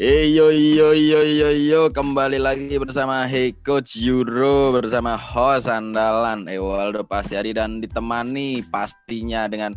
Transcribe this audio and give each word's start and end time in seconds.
Yo 0.00 0.48
yo 0.48 0.96
yo 0.96 1.20
yo 1.20 1.50
yo 1.52 1.80
kembali 1.92 2.40
lagi 2.40 2.72
bersama 2.80 3.28
Hey 3.28 3.52
Coach 3.52 4.00
Euro 4.00 4.72
bersama 4.72 5.12
host 5.12 5.68
andalan 5.68 6.48
Ewaldo 6.48 7.04
Pastiari 7.04 7.52
dan 7.52 7.84
ditemani 7.84 8.64
pastinya 8.72 9.44
dengan 9.44 9.76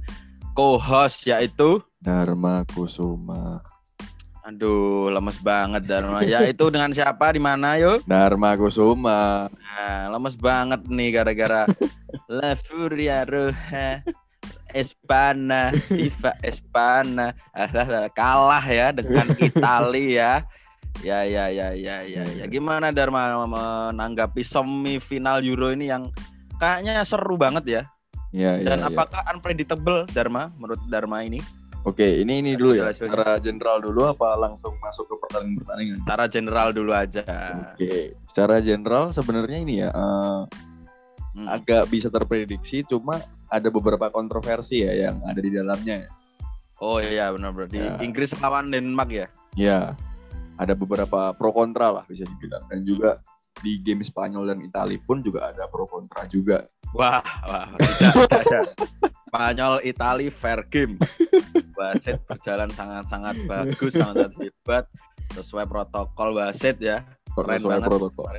co-host 0.56 1.28
yaitu 1.28 1.84
Dharma 2.00 2.64
Kusuma. 2.72 3.60
Aduh, 4.48 5.12
lemes 5.12 5.44
banget 5.44 5.92
Dharma. 5.92 6.24
Yaitu 6.40 6.72
dengan 6.72 6.96
siapa 6.96 7.36
di 7.36 7.44
mana 7.44 7.76
yo? 7.76 8.00
Dharma 8.08 8.56
Kusuma. 8.56 9.52
Nah, 9.52 10.08
lemes 10.08 10.40
banget 10.40 10.88
nih 10.88 11.20
gara-gara 11.20 11.68
La 12.32 12.56
Furia 12.56 13.28
Roja 13.28 14.00
Espana, 14.74 15.72
FIFA 15.90 16.34
Espana, 16.42 17.38
ah, 17.54 18.10
kalah 18.12 18.66
ya 18.66 18.92
dengan 18.92 19.32
Italia 19.50 20.12
ya. 20.12 20.34
Ya 21.02 21.26
ya 21.26 21.50
ya 21.50 21.74
ya 21.74 22.06
ya 22.06 22.22
ya. 22.22 22.46
Gimana 22.46 22.94
Dharma 22.94 23.34
menanggapi 23.50 24.46
semifinal 24.46 25.42
Euro 25.42 25.74
ini 25.74 25.90
yang 25.90 26.14
kayaknya 26.62 27.02
seru 27.02 27.34
banget 27.34 27.66
ya? 27.66 27.84
Ya, 28.34 28.58
Dan 28.62 28.82
ya, 28.82 28.86
ya. 28.86 28.94
apakah 28.94 29.22
unpredictable 29.30 30.06
Dharma 30.14 30.54
menurut 30.58 30.82
Dharma 30.90 31.26
ini? 31.26 31.42
Oke, 31.84 32.24
ini 32.24 32.40
ini 32.40 32.56
dulu 32.56 32.80
ya. 32.80 32.96
Secara 32.96 33.36
general 33.44 33.84
dulu 33.84 34.08
apa 34.08 34.40
langsung 34.40 34.72
masuk 34.80 35.04
ke 35.12 35.16
pertandingan-pertandingan? 35.28 35.98
Secara 36.00 36.26
general 36.32 36.68
dulu 36.72 36.92
aja. 36.96 37.26
Oke, 37.76 38.16
secara 38.32 38.64
general 38.64 39.12
sebenarnya 39.12 39.58
ini 39.60 39.74
ya 39.84 39.90
eh, 39.92 40.42
Hmm. 41.34 41.50
agak 41.50 41.90
bisa 41.90 42.14
terprediksi, 42.14 42.86
cuma 42.86 43.18
ada 43.50 43.66
beberapa 43.74 44.06
kontroversi 44.14 44.86
ya 44.86 45.10
yang 45.10 45.18
ada 45.26 45.42
di 45.42 45.50
dalamnya. 45.50 46.06
Oh 46.78 47.02
iya 47.02 47.34
benar 47.34 47.50
berarti 47.58 47.82
Ya. 47.82 47.98
Inggris 48.06 48.38
lawan 48.38 48.70
Denmark 48.70 49.10
ya. 49.10 49.28
Ya, 49.58 49.80
ada 50.62 50.78
beberapa 50.78 51.34
pro 51.34 51.50
kontra 51.50 51.90
lah 51.90 52.06
bisa 52.06 52.22
dibilang 52.30 52.62
dan 52.70 52.86
juga 52.86 53.18
di 53.62 53.82
game 53.82 54.06
Spanyol 54.06 54.54
dan 54.54 54.60
Italia 54.62 55.02
pun 55.02 55.26
juga 55.26 55.50
ada 55.50 55.66
pro 55.70 55.90
kontra 55.90 56.26
juga. 56.30 56.70
Wah, 56.94 57.26
wah 57.50 57.66
tidak, 57.82 58.14
tidak. 58.30 58.66
Spanyol, 59.26 59.82
Itali, 59.82 60.30
fair 60.30 60.62
game. 60.70 61.02
Wasit 61.74 62.22
berjalan 62.30 62.70
sangat-sangat 62.70 63.42
bagus, 63.50 63.98
sangat 63.98 64.30
hebat. 64.38 64.86
Sesuai 65.34 65.66
protokol 65.66 66.38
wasit 66.38 66.78
ya. 66.78 67.02
Keren 67.34 67.58
Sesuai 67.58 67.82
banget. 67.82 67.90
protokol. 67.90 68.34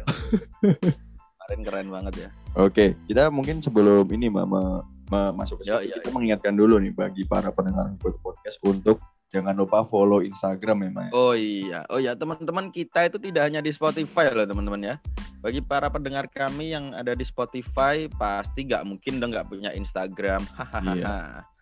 Kemarin. 1.45 1.61
Keren 1.65 1.89
banget 1.93 2.15
ya. 2.17 2.29
Oke, 2.57 2.97
kita 3.05 3.29
mungkin 3.29 3.61
sebelum 3.61 4.09
ini 4.15 4.33
Ma, 4.33 4.49
ma- 4.49 4.83
ma- 5.13 5.35
masuk 5.35 5.61
ke 5.61 5.69
iya, 5.69 6.01
kita 6.01 6.09
mengingatkan 6.15 6.57
dulu 6.57 6.81
nih 6.81 6.93
bagi 6.95 7.23
para 7.29 7.53
pendengar 7.53 7.93
Podcast 8.01 8.57
untuk 8.65 9.03
jangan 9.29 9.53
lupa 9.59 9.83
follow 9.85 10.23
Instagram 10.25 10.89
ya, 10.89 10.91
Ma. 10.95 11.05
Oh 11.13 11.35
iya, 11.37 11.85
oh 11.91 11.99
iya 12.01 12.15
teman-teman 12.17 12.71
kita 12.71 13.11
itu 13.11 13.19
tidak 13.21 13.51
hanya 13.51 13.61
di 13.61 13.75
Spotify 13.75 14.31
loh 14.33 14.49
teman-teman 14.49 14.81
ya. 14.81 14.97
Bagi 15.45 15.61
para 15.61 15.93
pendengar 15.93 16.25
kami 16.33 16.73
yang 16.73 16.97
ada 16.97 17.13
di 17.13 17.27
Spotify 17.27 18.09
pasti 18.09 18.65
nggak 18.65 18.87
mungkin 18.89 19.21
dong 19.21 19.37
nggak 19.37 19.51
punya 19.51 19.75
Instagram. 19.77 20.41
Hahaha. 20.57 21.45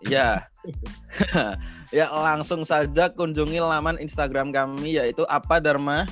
Ya, 0.00 0.48
ya 1.92 2.08
langsung 2.08 2.64
saja 2.64 3.12
kunjungi 3.12 3.60
laman 3.60 4.00
Instagram 4.00 4.48
kami 4.48 4.96
yaitu 4.96 5.28
apa 5.28 5.60
Dharma? 5.60 6.08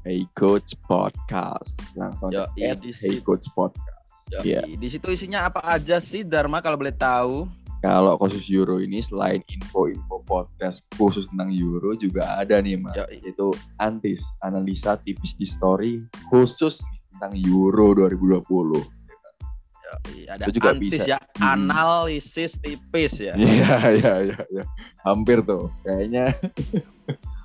Hey 0.00 0.24
Coach 0.32 0.72
Podcast. 0.88 1.76
Langsung 1.92 2.32
Yo, 2.32 2.48
iya, 2.56 2.72
di 2.72 2.88
Hey. 2.88 3.20
Coach 3.20 3.44
Podcast. 3.52 4.00
Iya. 4.40 4.64
Di 4.64 4.88
situ 4.88 5.10
isinya 5.12 5.44
apa 5.44 5.60
aja 5.60 6.00
sih 6.00 6.24
Dharma 6.24 6.62
kalau 6.62 6.80
boleh 6.80 6.94
tahu? 6.94 7.44
Kalau 7.80 8.16
khusus 8.16 8.48
Euro 8.48 8.76
ini 8.80 9.00
selain 9.00 9.40
info-info 9.48 10.20
podcast 10.24 10.84
khusus 10.96 11.24
tentang 11.32 11.48
Euro 11.52 11.96
juga 11.96 12.36
ada 12.36 12.60
nih, 12.60 12.76
Ma. 12.76 12.92
Yoi. 12.92 13.24
Itu 13.24 13.52
Antis, 13.80 14.20
analisa 14.40 15.00
tipis 15.00 15.32
di 15.34 15.48
story 15.48 16.00
khusus 16.28 16.84
tentang 17.16 17.36
Euro 17.48 17.96
2020. 17.96 18.80
Yoi, 19.80 20.28
ada 20.28 20.44
Itu 20.46 20.60
juga 20.60 20.76
antis 20.76 20.92
bisa. 20.96 21.08
ya, 21.08 21.18
Hmm. 21.40 21.56
analisis 21.66 22.52
tipis 22.60 23.16
ya. 23.16 23.32
Iya, 23.34 23.74
iya, 23.96 24.14
iya, 24.28 24.38
iya. 24.48 24.64
Hampir 25.02 25.40
tuh. 25.42 25.72
Kayaknya 25.82 26.36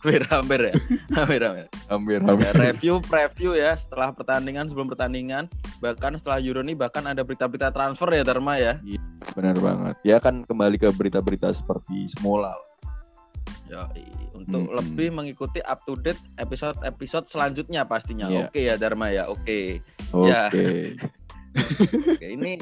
Hampir 0.06 0.22
hampir 0.30 0.60
ya. 0.70 0.74
Hampir 1.18 1.42
hampir. 1.42 1.66
hampir 1.90 2.18
Ya, 2.22 2.30
hampir. 2.30 2.54
review 2.62 3.02
preview 3.02 3.58
ya 3.58 3.74
setelah 3.74 4.14
pertandingan 4.14 4.70
sebelum 4.70 4.86
pertandingan 4.86 5.50
bahkan 5.82 6.14
setelah 6.14 6.38
Euro 6.38 6.62
ini 6.62 6.78
bahkan 6.78 7.10
ada 7.10 7.26
berita-berita 7.26 7.74
transfer 7.74 8.14
ya 8.14 8.22
Dharma 8.22 8.54
ya. 8.62 8.78
Benar 9.34 9.58
banget. 9.58 9.96
Ya 10.06 10.22
kan 10.22 10.46
kembali 10.46 10.78
ke 10.78 10.94
berita-berita 10.94 11.50
seperti 11.58 12.06
semula. 12.14 12.54
Ya, 13.66 13.90
untuk 14.38 14.70
Mm-mm. 14.70 14.78
lebih 14.78 15.10
mengikuti 15.10 15.58
up 15.66 15.82
to 15.90 15.98
date 15.98 16.22
episode-episode 16.38 17.26
selanjutnya 17.26 17.82
pastinya. 17.82 18.30
Iya. 18.30 18.46
Oke 18.46 18.62
ya 18.62 18.76
Dharma 18.78 19.10
ya. 19.10 19.26
Oke. 19.26 19.82
Oke. 20.14 20.30
Ya. 20.30 20.54
Oke, 22.14 22.28
ini 22.30 22.62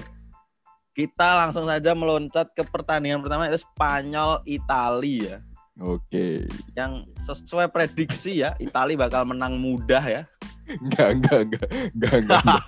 kita 0.95 1.43
langsung 1.43 1.67
saja 1.67 1.91
meloncat 1.91 2.55
ke 2.55 2.63
pertandingan 2.63 3.19
pertama 3.19 3.51
itu 3.51 3.59
Spanyol 3.67 4.39
Italia 4.47 5.19
ya. 5.19 5.37
Oke. 5.81 6.45
Yang 6.77 7.09
sesuai 7.25 7.73
prediksi 7.73 8.45
ya, 8.45 8.53
Italia 8.61 8.99
bakal 8.99 9.25
menang 9.25 9.57
mudah 9.57 10.03
ya. 10.05 10.21
Enggak, 10.63 11.19
enggak, 11.19 11.39
enggak. 11.49 11.67
Enggak, 11.91 12.13
enggak. 12.23 12.41
enggak. 12.45 12.63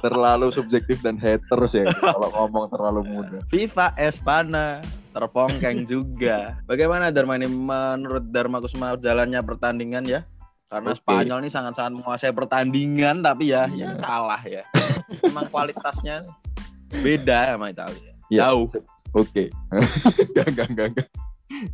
terlalu 0.04 0.46
subjektif 0.50 0.98
dan 1.04 1.20
haters 1.20 1.72
ya 1.76 1.86
kalau 2.00 2.28
ngomong 2.34 2.66
terlalu 2.72 3.00
mudah. 3.06 3.40
FIFA 3.52 3.94
Espana 4.00 4.82
terpongkeng 5.12 5.84
juga. 5.84 6.56
Bagaimana 6.64 7.12
Dharma 7.12 7.36
ini 7.36 7.46
menurut 7.46 8.26
Dharma 8.32 8.58
Kusuma 8.58 8.96
jalannya 8.96 9.38
pertandingan 9.44 10.08
ya? 10.08 10.24
Karena 10.72 10.96
Oke. 10.96 11.04
Spanyol 11.04 11.38
ini 11.44 11.50
sangat-sangat 11.52 11.92
menguasai 12.00 12.32
pertandingan 12.32 13.20
tapi 13.20 13.52
ya 13.52 13.68
Iya. 13.68 13.92
ya 13.92 14.00
kalah 14.00 14.42
ya. 14.42 14.64
Memang 15.28 15.52
kualitasnya 15.52 16.24
beda 16.90 17.54
sama 17.54 17.68
Italia. 17.68 18.12
Ya, 18.32 18.48
Jauh. 18.48 18.72
Oke. 19.12 19.52
enggak, 20.32 20.46
enggak, 20.48 20.68
enggak, 20.72 20.86
enggak. 20.96 21.08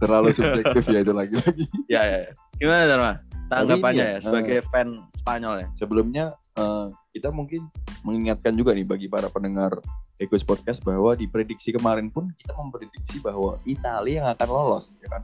Terlalu 0.00 0.34
subjektif 0.34 0.82
ya 0.88 1.00
itu 1.02 1.12
lagi-lagi. 1.12 1.64
Ya, 1.92 2.02
ya, 2.04 2.18
ya. 2.28 2.32
Gimana 2.58 2.82
Dharma? 2.84 3.12
Tanggapannya 3.48 4.04
ya 4.04 4.12
ya, 4.16 4.18
sebagai 4.20 4.58
fan 4.68 5.08
Spanyol 5.24 5.64
ya. 5.64 5.66
Sebelumnya 5.80 6.24
eh, 6.60 6.86
kita 7.16 7.32
mungkin 7.32 7.64
mengingatkan 8.04 8.52
juga 8.52 8.76
nih 8.76 8.84
bagi 8.84 9.08
para 9.08 9.32
pendengar 9.32 9.80
Egois 10.20 10.44
Podcast 10.44 10.84
bahwa 10.84 11.16
di 11.16 11.24
prediksi 11.30 11.72
kemarin 11.72 12.12
pun 12.12 12.28
kita 12.36 12.52
memprediksi 12.52 13.22
bahwa 13.24 13.56
Italia 13.64 14.20
yang 14.20 14.28
akan 14.36 14.48
lolos, 14.50 14.92
ya 15.00 15.08
kan? 15.08 15.22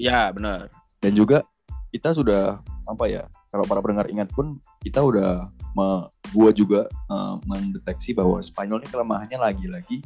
Ya, 0.00 0.20
benar. 0.32 0.72
dan 1.00 1.16
juga 1.16 1.44
kita 1.90 2.12
sudah 2.12 2.60
apa 2.86 3.04
ya 3.08 3.24
kalau 3.50 3.66
para 3.66 3.82
pendengar 3.82 4.06
ingat 4.12 4.28
pun 4.30 4.62
kita 4.84 5.02
udah 5.02 5.48
me, 5.74 6.06
gua 6.30 6.50
juga 6.54 6.86
eh, 6.86 7.34
mendeteksi 7.48 8.14
bahwa 8.14 8.38
Spanyol 8.38 8.84
ini 8.84 8.88
kelemahannya 8.88 9.38
lagi-lagi 9.40 10.04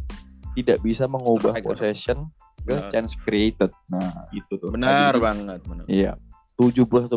tidak 0.54 0.80
bisa 0.80 1.04
mengubah 1.10 1.52
possession 1.60 2.30
Benar. 2.64 2.90
chance 2.90 3.12
created 3.14 3.70
nah 3.86 4.24
itu 4.32 4.56
tuh 4.56 4.72
Benar 4.72 5.12
Tadi- 5.14 5.22
banget, 5.22 5.60
benar. 5.64 5.84
iya 5.86 6.12
71% 6.54 7.10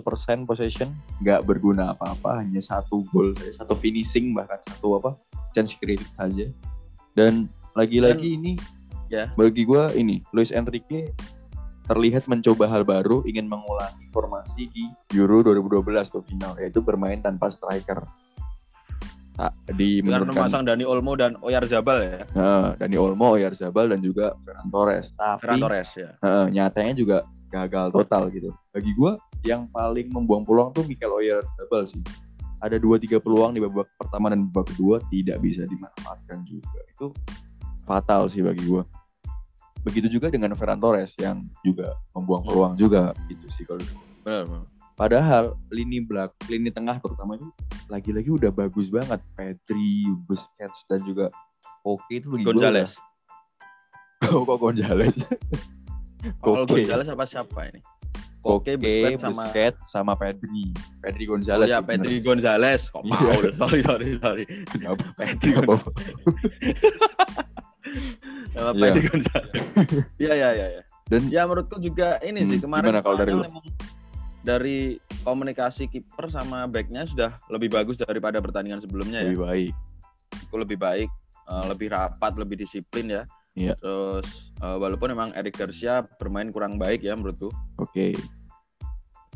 possession 0.44 0.90
nggak 1.22 1.46
berguna 1.46 1.94
apa-apa 1.94 2.42
hanya 2.42 2.58
satu 2.58 3.06
gol 3.14 3.32
saja 3.38 3.64
satu 3.64 3.78
finishing 3.78 4.34
bahkan 4.34 4.58
satu 4.66 4.98
apa 4.98 5.14
chance 5.54 5.78
created 5.78 6.10
saja 6.18 6.50
dan 7.14 7.46
lagi-lagi 7.78 8.34
ini 8.34 8.58
ya. 9.08 9.30
bagi 9.38 9.62
gua 9.62 9.94
ini 9.94 10.26
Luis 10.34 10.50
Enrique 10.50 11.14
terlihat 11.86 12.28
mencoba 12.28 12.68
hal 12.68 12.84
baru 12.84 13.24
ingin 13.24 13.48
mengulangi 13.48 14.10
formasi 14.12 14.68
di 14.74 14.90
Euro 15.16 15.40
2012 15.40 15.86
tuh 16.12 16.26
final 16.26 16.58
yaitu 16.60 16.82
bermain 16.82 17.22
tanpa 17.22 17.48
striker 17.48 18.04
di 19.70 20.02
memasang 20.02 20.66
Dani 20.66 20.82
Olmo 20.82 21.14
dan 21.14 21.38
Oyarzabal 21.40 22.00
ya. 22.02 22.22
Nah, 22.34 22.74
Dani 22.74 22.98
Olmo, 22.98 23.38
Oyarzabal 23.38 23.94
dan 23.94 24.02
juga 24.02 24.34
Ferran 24.42 24.68
Torres 24.68 25.14
tapi 25.14 25.40
Ferran 25.46 25.58
Torres 25.62 25.90
ya. 25.94 26.10
eh, 26.18 26.46
nyatanya 26.50 26.94
juga 26.94 27.18
gagal 27.48 27.94
total 27.94 28.28
gitu 28.30 28.50
bagi 28.72 28.92
gua 28.94 29.14
yang 29.42 29.70
paling 29.70 30.10
membuang 30.10 30.42
peluang 30.42 30.74
tuh 30.74 30.84
Mikel 30.84 31.14
Oyarzabal 31.14 31.86
sih 31.86 32.02
ada 32.58 32.76
dua 32.76 32.98
tiga 32.98 33.18
peluang 33.18 33.54
di 33.54 33.62
babak 33.62 33.86
pertama 33.96 34.28
dan 34.28 34.50
babak 34.50 34.74
kedua 34.74 34.98
tidak 35.08 35.38
bisa 35.40 35.62
dimanfaatkan 35.64 36.42
juga 36.44 36.80
itu 36.88 37.14
fatal 37.84 38.26
sih 38.28 38.42
bagi 38.42 38.66
gua 38.66 38.82
begitu 39.80 40.10
juga 40.10 40.28
dengan 40.28 40.52
Ferran 40.52 40.82
Torres 40.82 41.14
yang 41.16 41.46
juga 41.62 41.94
membuang 42.12 42.42
Hmm. 42.42 42.50
peluang 42.50 42.74
juga 42.76 43.04
gitu 43.28 43.46
sih 43.54 43.64
kalau 43.64 43.80
Benar, 44.26 44.44
benar. 44.44 44.66
Padahal 44.98 45.54
lini 45.70 46.02
belak 46.02 46.34
lini 46.48 46.68
tengah 46.68 46.98
terutama 46.98 47.38
itu 47.38 47.48
lagi-lagi 47.88 48.28
udah 48.28 48.50
bagus 48.50 48.90
banget 48.90 49.22
Pedri, 49.32 49.94
Busquets 50.26 50.82
dan 50.86 51.00
juga 51.04 51.30
Oke 51.82 52.18
itu 52.18 52.28
bagi 52.28 52.44
gua 52.44 52.52
Gonzales. 52.52 52.92
udah- 54.20 54.34
oh, 54.34 54.44
kok 54.44 54.58
Gonzales 54.60 55.16
Kalau. 56.44 56.66
Gonzales 56.68 57.08
apa 57.08 57.24
siapa 57.24 57.60
ini? 57.68 57.80
Koke, 58.40 58.74
Koke, 58.74 58.80
Busquets 58.80 59.20
sama 59.20 59.34
Busquets 59.38 59.80
sama 59.88 60.14
Pedri. 60.16 60.66
Pedri 60.98 61.24
Oh 61.24 61.30
Gonzalez. 61.30 61.68
ya 61.68 61.80
Pedri 61.80 62.16
bener. 62.16 62.26
Gonzales. 62.26 62.82
Kok 62.88 63.02
Iya. 63.04 63.14
Paul? 63.14 63.44
Sorry 63.60 63.80
sorry 63.82 64.08
sorry. 64.18 64.44
Kenapa? 64.66 65.06
Pedri 65.14 65.50
Kenapa? 65.54 65.76
Sama 68.50 68.72
Iya. 68.72 68.82
Pedri 68.84 69.02
Gonzales. 69.06 69.52
Iya 70.18 70.32
iya 70.34 70.50
iya. 70.52 70.68
Ya. 70.72 70.84
Dan 71.08 71.22
ya 71.30 71.42
menurutku 71.44 71.78
juga 71.78 72.20
ini 72.20 72.44
sih 72.44 72.58
Hmm, 72.58 72.66
kemarin 72.66 72.88
gimana 72.90 73.00
kalau 73.00 73.16
dari 73.16 73.32
Spanyol 73.32 73.40
lu? 73.40 73.50
emang 73.50 73.64
dari 74.48 74.96
komunikasi 75.28 75.92
kiper 75.92 76.32
sama 76.32 76.64
backnya 76.72 77.04
sudah 77.04 77.36
lebih 77.52 77.68
bagus 77.76 78.00
daripada 78.00 78.40
pertandingan 78.40 78.80
sebelumnya 78.80 79.20
ya. 79.20 79.36
lebih 79.36 79.44
baik 79.44 79.74
Itu 80.48 80.56
lebih 80.56 80.78
baik, 80.80 81.10
eh, 81.52 81.66
lebih 81.68 81.88
rapat, 81.92 82.40
lebih 82.40 82.64
disiplin 82.64 83.12
ya. 83.12 83.24
Iya. 83.60 83.76
Terus 83.84 84.56
eh, 84.64 84.78
walaupun 84.80 85.12
memang 85.12 85.36
Eric 85.36 85.60
Garcia 85.60 86.08
bermain 86.16 86.48
kurang 86.56 86.80
baik 86.80 87.04
ya 87.04 87.12
menurutku. 87.20 87.52
oke 87.76 88.16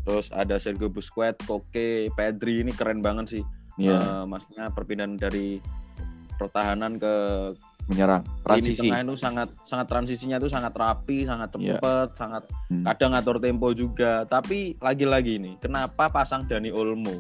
Terus 0.01 0.33
ada 0.33 0.57
Sergio 0.57 0.89
Busquets, 0.89 1.45
Koke, 1.45 2.09
Pedri 2.17 2.65
ini 2.65 2.73
keren 2.73 3.05
banget 3.05 3.37
sih. 3.37 3.43
Iya, 3.77 4.01
Eh, 4.01 4.23
maksudnya 4.25 4.73
perpindahan 4.73 5.13
dari 5.19 5.61
pertahanan 6.41 6.97
ke 6.97 7.13
menyerang 7.85 8.21
lini 8.21 8.43
transisi 8.43 8.81
tengah 8.83 8.99
itu 9.01 9.15
sangat 9.15 9.47
sangat 9.63 9.87
transisinya 9.87 10.37
itu 10.37 10.47
sangat 10.47 10.73
rapi, 10.73 11.23
sangat 11.23 11.49
Iya. 11.53 11.77
cepat, 11.77 12.09
sangat 12.15 12.43
Hmm. 12.67 12.83
kadang 12.83 13.11
ngatur 13.11 13.37
tempo 13.37 13.67
juga. 13.71 14.23
Tapi 14.23 14.77
lagi-lagi 14.77 15.37
nih, 15.37 15.57
kenapa 15.57 16.07
pasang 16.07 16.43
Dani 16.43 16.69
Olmo 16.69 17.13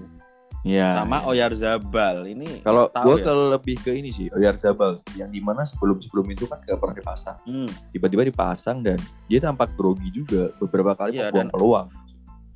Iya. 0.61 0.93
sama 0.95 1.25
Oyarzabal 1.25 2.27
ini? 2.27 2.61
Kalau 2.61 2.85
gue 2.87 3.15
ya? 3.17 3.25
kalau 3.25 3.45
lebih 3.49 3.75
ke 3.77 3.91
ini 3.91 4.09
sih 4.09 4.29
Oyarzabal 4.29 5.01
yang 5.15 5.27
di 5.27 5.39
mana 5.39 5.63
sebelum 5.63 5.97
sebelum 5.97 6.29
itu 6.29 6.45
kan 6.45 6.61
gak 6.61 6.77
pernah 6.77 6.93
dipasang 6.93 7.37
Hmm, 7.43 7.65
tiba-tiba 7.89 8.21
dipasang 8.23 8.79
dan 8.79 9.01
dia 9.25 9.39
tampak 9.39 9.73
grogi 9.73 10.07
juga 10.09 10.53
beberapa 10.57 10.93
kali 10.93 11.17
membuang 11.17 11.33
dan- 11.33 11.49
peluang 11.49 11.87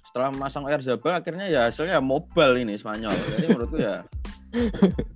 setelah 0.05 0.31
masang 0.31 0.63
Oyarzabal 0.63 1.17
akhirnya 1.17 1.43
ya 1.45 1.61
hasilnya 1.65 1.99
mobile 1.99 2.55
ini 2.57 2.77
Spanyol. 2.77 3.11
Jadi 3.11 3.45
menurutku 3.49 3.75
ya, 3.75 4.05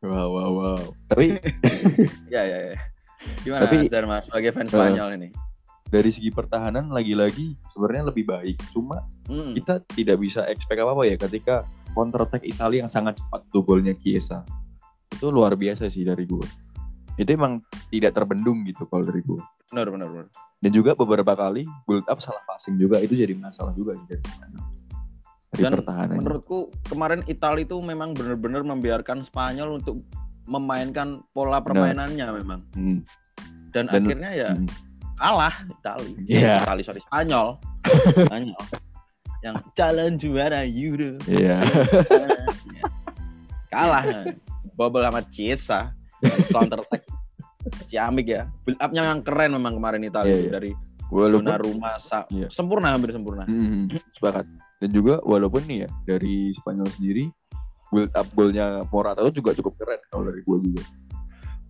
wow 0.00 0.28
wow 0.28 0.50
wow 0.52 0.82
tapi 1.06 1.38
ya 2.34 2.42
ya. 2.42 2.58
ya. 2.70 2.76
Gimana 3.42 3.66
Tapi- 3.66 3.82
Mas 3.82 3.90
Dharma 3.90 4.16
sebagai 4.20 4.50
fans 4.52 4.70
Eh, 4.70 4.74
Spanyol 4.74 5.10
ini? 5.16 5.28
dari 5.86 6.10
segi 6.10 6.30
pertahanan 6.30 6.90
lagi-lagi 6.90 7.54
sebenarnya 7.68 8.10
lebih 8.10 8.26
baik 8.26 8.58
cuma 8.70 9.06
Hmm, 9.24 9.54
kita 9.54 9.78
tidak 9.88 10.18
bisa 10.18 10.42
expect 10.44 10.76
apa 10.76 10.90
apa 10.90 11.02
ya 11.04 11.14
ketika 11.16 11.62
counter 11.92 12.22
attack 12.22 12.42
Italia 12.42 12.82
yang 12.82 12.90
sangat 12.90 13.16
cepat 13.16 13.46
tuh 13.48 13.62
golnya 13.62 13.94
Chiesa 13.94 14.42
itu 15.08 15.30
luar 15.30 15.54
biasa 15.54 15.86
sih 15.86 16.02
dari 16.02 16.22
gue 16.22 16.42
itu 17.16 17.30
emang 17.30 17.62
tidak 17.88 18.12
terbendung 18.12 18.62
gitu 18.62 18.82
kalau 18.84 19.00
dari 19.00 19.18
gue 19.20 19.38
benar 19.68 19.86
benar 19.88 20.08
benar. 20.08 20.26
dan 20.58 20.70
juga 20.70 20.92
beberapa 20.92 21.32
kali 21.32 21.62
build 21.84 22.06
up 22.06 22.18
salah 22.18 22.42
passing 22.44 22.74
juga 22.76 22.98
itu 22.98 23.14
jadi 23.14 23.32
masalah 23.32 23.70
juga 23.72 23.94
dari 24.04 24.22
Dan 25.56 25.72
Menurutku 26.20 26.68
kemarin 26.86 27.20
Italia 27.26 27.64
itu 27.64 27.76
memang 27.80 28.12
benar-benar 28.12 28.62
membiarkan 28.62 29.24
Spanyol 29.24 29.80
untuk 29.80 30.00
memainkan 30.46 31.24
pola 31.34 31.58
permainannya 31.58 32.26
memang. 32.30 32.60
Hmm, 32.76 33.02
Dan, 33.74 33.90
Dan- 33.90 34.06
akhirnya 34.06 34.30
ya 34.32 34.50
hmm. 34.54 34.68
kalah 35.18 35.54
Italia. 35.66 36.16
Iya. 36.28 36.54
Italia 36.62 36.84
sorry 36.86 37.00
Spanyol. 37.10 37.48
Spanyol. 38.30 38.62
Yang 39.44 39.56
calon 39.78 40.12
juara 40.18 40.60
Euro. 40.64 41.10
Iya. 41.26 41.62
kalah. 43.74 44.04
Bobol 44.76 45.02
sama 45.02 45.20
Chiesa. 45.32 45.92
Counter 46.52 46.80
attack 46.84 47.04
Ciamik 47.90 48.26
ya. 48.30 48.46
Build 48.62 48.78
up-nya 48.78 49.02
yang 49.10 49.20
keren 49.26 49.52
memang 49.58 49.78
kemarin 49.78 50.02
Italia 50.06 50.32
Iya, 50.32 50.38
itu 50.38 50.48
iya. 50.48 50.54
dari 50.54 50.70
walaupun 51.10 51.46
rumah 51.62 51.98
sa- 52.02 52.26
Iya. 52.30 52.50
sempurna 52.50 52.94
hampir 52.94 53.14
sempurna. 53.14 53.46
Hmm, 53.46 53.90
sepakat. 54.14 54.46
Dan 54.76 54.90
juga 54.92 55.18
walaupun 55.24 55.64
nih 55.64 55.84
ya 55.84 55.90
dari 56.04 56.52
Spanyol 56.52 56.88
sendiri 56.96 57.24
build 57.88 58.10
up 58.12 58.26
golnya 58.34 58.82
Morata 58.90 59.22
itu 59.24 59.40
juga 59.40 59.54
cukup 59.56 59.72
keren 59.78 60.00
kalau 60.10 60.28
dari 60.28 60.40
gue 60.42 60.56
juga. 60.68 60.82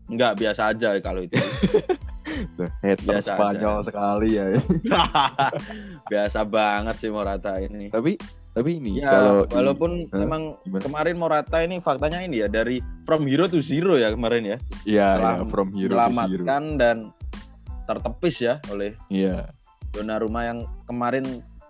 Enggak 0.06 0.32
biasa 0.38 0.70
aja 0.70 0.88
kalau 1.02 1.22
itu. 1.22 1.34
Hater 2.82 3.06
Biasa 3.06 3.38
Spanyol 3.38 3.76
aja. 3.80 3.86
sekali 3.86 4.28
ya. 4.34 4.44
biasa 6.10 6.40
banget 6.44 6.94
sih 6.98 7.10
Morata 7.10 7.56
ini. 7.58 7.88
tapi 7.88 8.18
tapi 8.56 8.80
ini 8.80 9.04
Ya, 9.04 9.12
kalau 9.12 9.34
walaupun 9.52 10.08
Hah? 10.08 10.16
memang 10.24 10.42
gimana? 10.64 10.82
kemarin 10.82 11.16
Morata 11.20 11.58
ini 11.60 11.76
faktanya 11.78 12.24
ini 12.24 12.40
ya 12.42 12.48
dari 12.48 12.80
from 13.04 13.28
hero 13.28 13.46
to 13.46 13.60
zero 13.60 14.00
ya 14.00 14.10
kemarin 14.10 14.56
ya. 14.56 14.58
Iya, 14.88 15.08
ya, 15.20 15.44
from 15.46 15.70
hero 15.76 15.92
to 15.94 16.10
zero. 16.32 16.44
Dan 16.48 17.12
tertepis 17.86 18.36
ya 18.42 18.54
oleh 18.72 18.96
Iya. 19.06 19.52
Donnarumma 19.92 20.42
yang 20.44 20.58
kemarin 20.88 21.24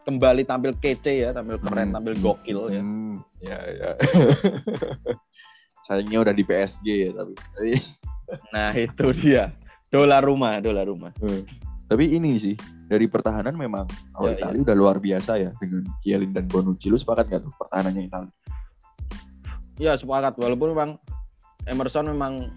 kembali 0.07 0.47
tampil 0.47 0.71
kece 0.79 1.27
ya, 1.27 1.35
tampil 1.35 1.59
keren, 1.59 1.91
Hmm. 1.91 1.95
tampil 1.99 2.15
gokil 2.17 2.59
ya. 2.71 2.81
Hmm, 2.81 3.15
ya 3.43 3.59
ya. 3.75 3.91
Sayangnya 5.87 6.19
udah 6.23 6.33
di 6.33 6.43
PSG 6.43 6.87
ya 6.87 7.11
tapi. 7.13 7.35
Nah, 8.51 8.75
itu 8.75 9.07
dia. 9.15 9.55
Dolar 9.87 10.19
rumah, 10.19 10.59
dolar 10.59 10.83
rumah. 10.83 11.15
tapi 11.87 12.11
ini 12.11 12.35
sih 12.37 12.59
dari 12.85 13.07
pertahanan 13.07 13.55
memang 13.55 13.87
kalau 14.11 14.27
Ya, 14.27 14.43
Italia 14.43 14.61
udah 14.67 14.75
luar 14.75 14.97
biasa 14.99 15.39
ya 15.39 15.55
dengan 15.57 15.87
Chiellin 16.03 16.35
dan 16.35 16.51
Bonucci. 16.51 16.91
Lu 16.91 16.99
sepakat 16.99 17.31
gak 17.31 17.47
tuh 17.47 17.55
pertahanannya 17.55 18.03
Italia? 18.03 18.35
Ya, 19.79 19.95
sepakat 19.95 20.35
walaupun 20.35 20.75
memang 20.75 20.91
Emerson 21.65 22.11
memang 22.11 22.51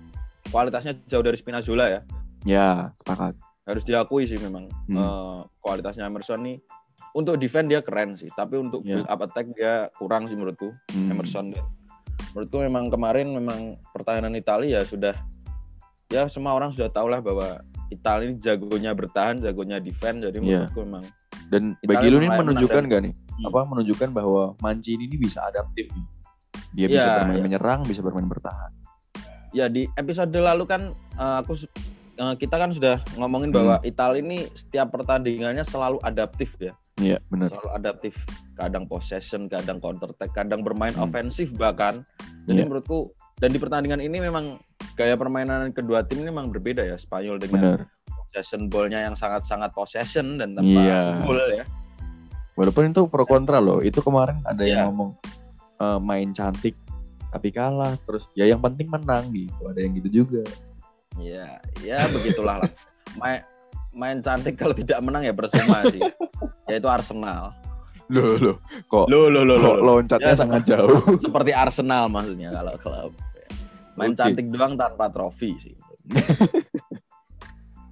kualitasnya 0.50 0.98
jauh 1.06 1.22
dari 1.22 1.38
Spinazzola 1.38 1.86
ya. 1.86 2.02
Ya, 2.42 2.70
sepakat. 2.98 3.38
Harus 3.70 3.86
diakui 3.86 4.26
sih 4.26 4.42
memang 4.42 4.74
Hmm. 4.90 4.98
eh, 4.98 5.40
kualitasnya 5.62 6.10
Emerson 6.10 6.42
nih 6.42 6.58
untuk 7.12 7.36
defend 7.36 7.68
dia 7.68 7.80
keren 7.80 8.14
sih, 8.14 8.30
tapi 8.30 8.56
untuk 8.56 8.82
Ya. 8.82 8.98
build 8.98 9.08
up 9.08 9.22
attack 9.22 9.50
dia 9.52 9.90
kurang 9.96 10.26
sih 10.26 10.34
menurutku. 10.34 10.72
Hmm. 10.90 11.10
Emerson 11.10 11.50
dia. 11.50 11.64
Menurutku 12.32 12.58
memang 12.60 12.88
kemarin 12.88 13.28
memang 13.30 13.60
pertahanan 13.90 14.34
Italia 14.34 14.80
ya 14.80 14.82
sudah 14.84 15.16
ya 16.08 16.26
semua 16.26 16.54
orang 16.54 16.70
sudah 16.70 16.88
tahu 16.88 17.08
lah 17.08 17.20
bahwa 17.20 17.62
Italia 17.90 18.30
ini 18.30 18.38
jagonya 18.38 18.94
bertahan, 18.94 19.40
jagonya 19.40 19.78
defend. 19.78 20.22
Jadi 20.22 20.38
Iya. 20.40 20.70
menurutku 20.70 20.82
memang 20.84 21.06
Dan 21.50 21.74
Italia 21.82 21.98
bagi 21.98 22.08
lu 22.08 22.18
ini 22.20 22.30
menunjukkan 22.30 22.84
gak 22.86 23.02
nih? 23.02 23.14
Hmm. 23.18 23.48
Apa 23.50 23.60
menunjukkan 23.66 24.10
bahwa 24.12 24.54
Mancini 24.60 25.10
ini 25.10 25.18
bisa 25.18 25.42
adaptif 25.42 25.90
nih. 25.90 26.06
Dia 26.72 26.86
bisa 26.88 27.02
Iya, 27.02 27.14
bermain 27.18 27.34
iya. 27.34 27.44
menyerang, 27.44 27.80
bisa 27.84 28.02
bermain 28.02 28.28
bertahan. 28.28 28.70
ya 29.50 29.66
di 29.66 29.90
episode 29.96 30.30
lalu 30.30 30.62
kan 30.64 30.94
eh, 30.94 31.36
aku 31.42 31.58
eh, 32.16 32.36
kita 32.38 32.54
kan 32.54 32.70
sudah 32.70 33.02
ngomongin 33.18 33.50
Hmm. 33.50 33.58
bahwa 33.58 33.76
Italia 33.82 34.22
ini 34.22 34.46
setiap 34.54 34.94
pertandingannya 34.94 35.66
selalu 35.66 35.98
adaptif 36.04 36.54
ya, 36.62 36.78
Iya, 37.00 37.18
benar. 37.28 37.48
selalu 37.50 37.70
adaptif. 37.74 38.14
Kadang 38.54 38.84
possession, 38.86 39.48
kadang 39.48 39.80
counter 39.80 40.12
attack, 40.12 40.36
kadang 40.36 40.62
bermain 40.62 40.92
Hmm. 40.92 41.08
ofensif 41.08 41.50
bahkan. 41.54 42.04
Jadi 42.46 42.60
Iya. 42.60 42.68
menurutku 42.68 43.10
dan 43.38 43.50
di 43.50 43.58
pertandingan 43.58 44.00
ini 44.00 44.20
memang 44.20 44.60
gaya 44.94 45.16
permainan 45.16 45.72
kedua 45.72 46.04
tim 46.04 46.20
ini 46.20 46.28
memang 46.28 46.50
berbeda 46.50 46.84
ya. 46.84 46.96
Spanyol 46.96 47.40
dengan 47.40 47.80
Benar. 47.80 47.80
possession 48.06 48.68
ballnya 48.68 49.00
yang 49.02 49.16
sangat-sangat 49.16 49.72
possession 49.72 50.38
dan 50.38 50.54
tanpa 50.54 50.68
Iya. 50.78 51.00
gol 51.24 51.40
ya. 51.50 51.64
Walaupun 52.54 52.92
itu 52.92 53.08
pro 53.08 53.24
kontra 53.24 53.58
loh. 53.58 53.80
Itu 53.80 54.00
kemarin 54.00 54.44
ada 54.44 54.60
Iya. 54.60 54.84
yang 54.84 54.92
ngomong 54.92 55.12
eh, 55.80 55.96
main 55.98 56.36
cantik 56.36 56.76
tapi 57.30 57.50
kalah 57.50 57.96
terus 58.04 58.28
ya 58.34 58.44
yang 58.44 58.60
penting 58.60 58.92
menang 58.92 59.32
gitu. 59.32 59.56
Ada 59.64 59.80
yang 59.80 59.94
gitu 59.96 60.10
juga. 60.12 60.44
Iya, 61.16 61.64
ya 61.80 62.04
begitulah 62.12 62.60
lah. 62.60 62.72
Main 63.16 63.42
main 64.00 64.24
cantik 64.24 64.56
kalau 64.56 64.72
tidak 64.72 65.04
menang 65.04 65.28
ya 65.28 65.36
percuma 65.36 65.84
sih. 65.92 66.00
Yaitu 66.72 66.88
Arsenal. 66.88 67.52
Loh, 68.10 68.40
loh. 68.42 68.56
Kok 68.90 69.06
Loh, 69.12 69.28
loh, 69.28 69.44
loh, 69.44 69.60
loh. 69.60 69.76
loncatnya 69.84 70.34
Ya, 70.34 70.40
sangat 70.40 70.64
jauh. 70.66 70.98
seperti 71.24 71.52
Arsenal 71.52 72.08
maksudnya 72.08 72.56
kalau 72.56 72.74
klub. 72.80 73.12
Main 74.00 74.16
Oke. 74.16 74.20
cantik 74.24 74.48
doang 74.48 74.80
tanpa 74.80 75.12
trofi 75.12 75.60
sih. 75.60 75.76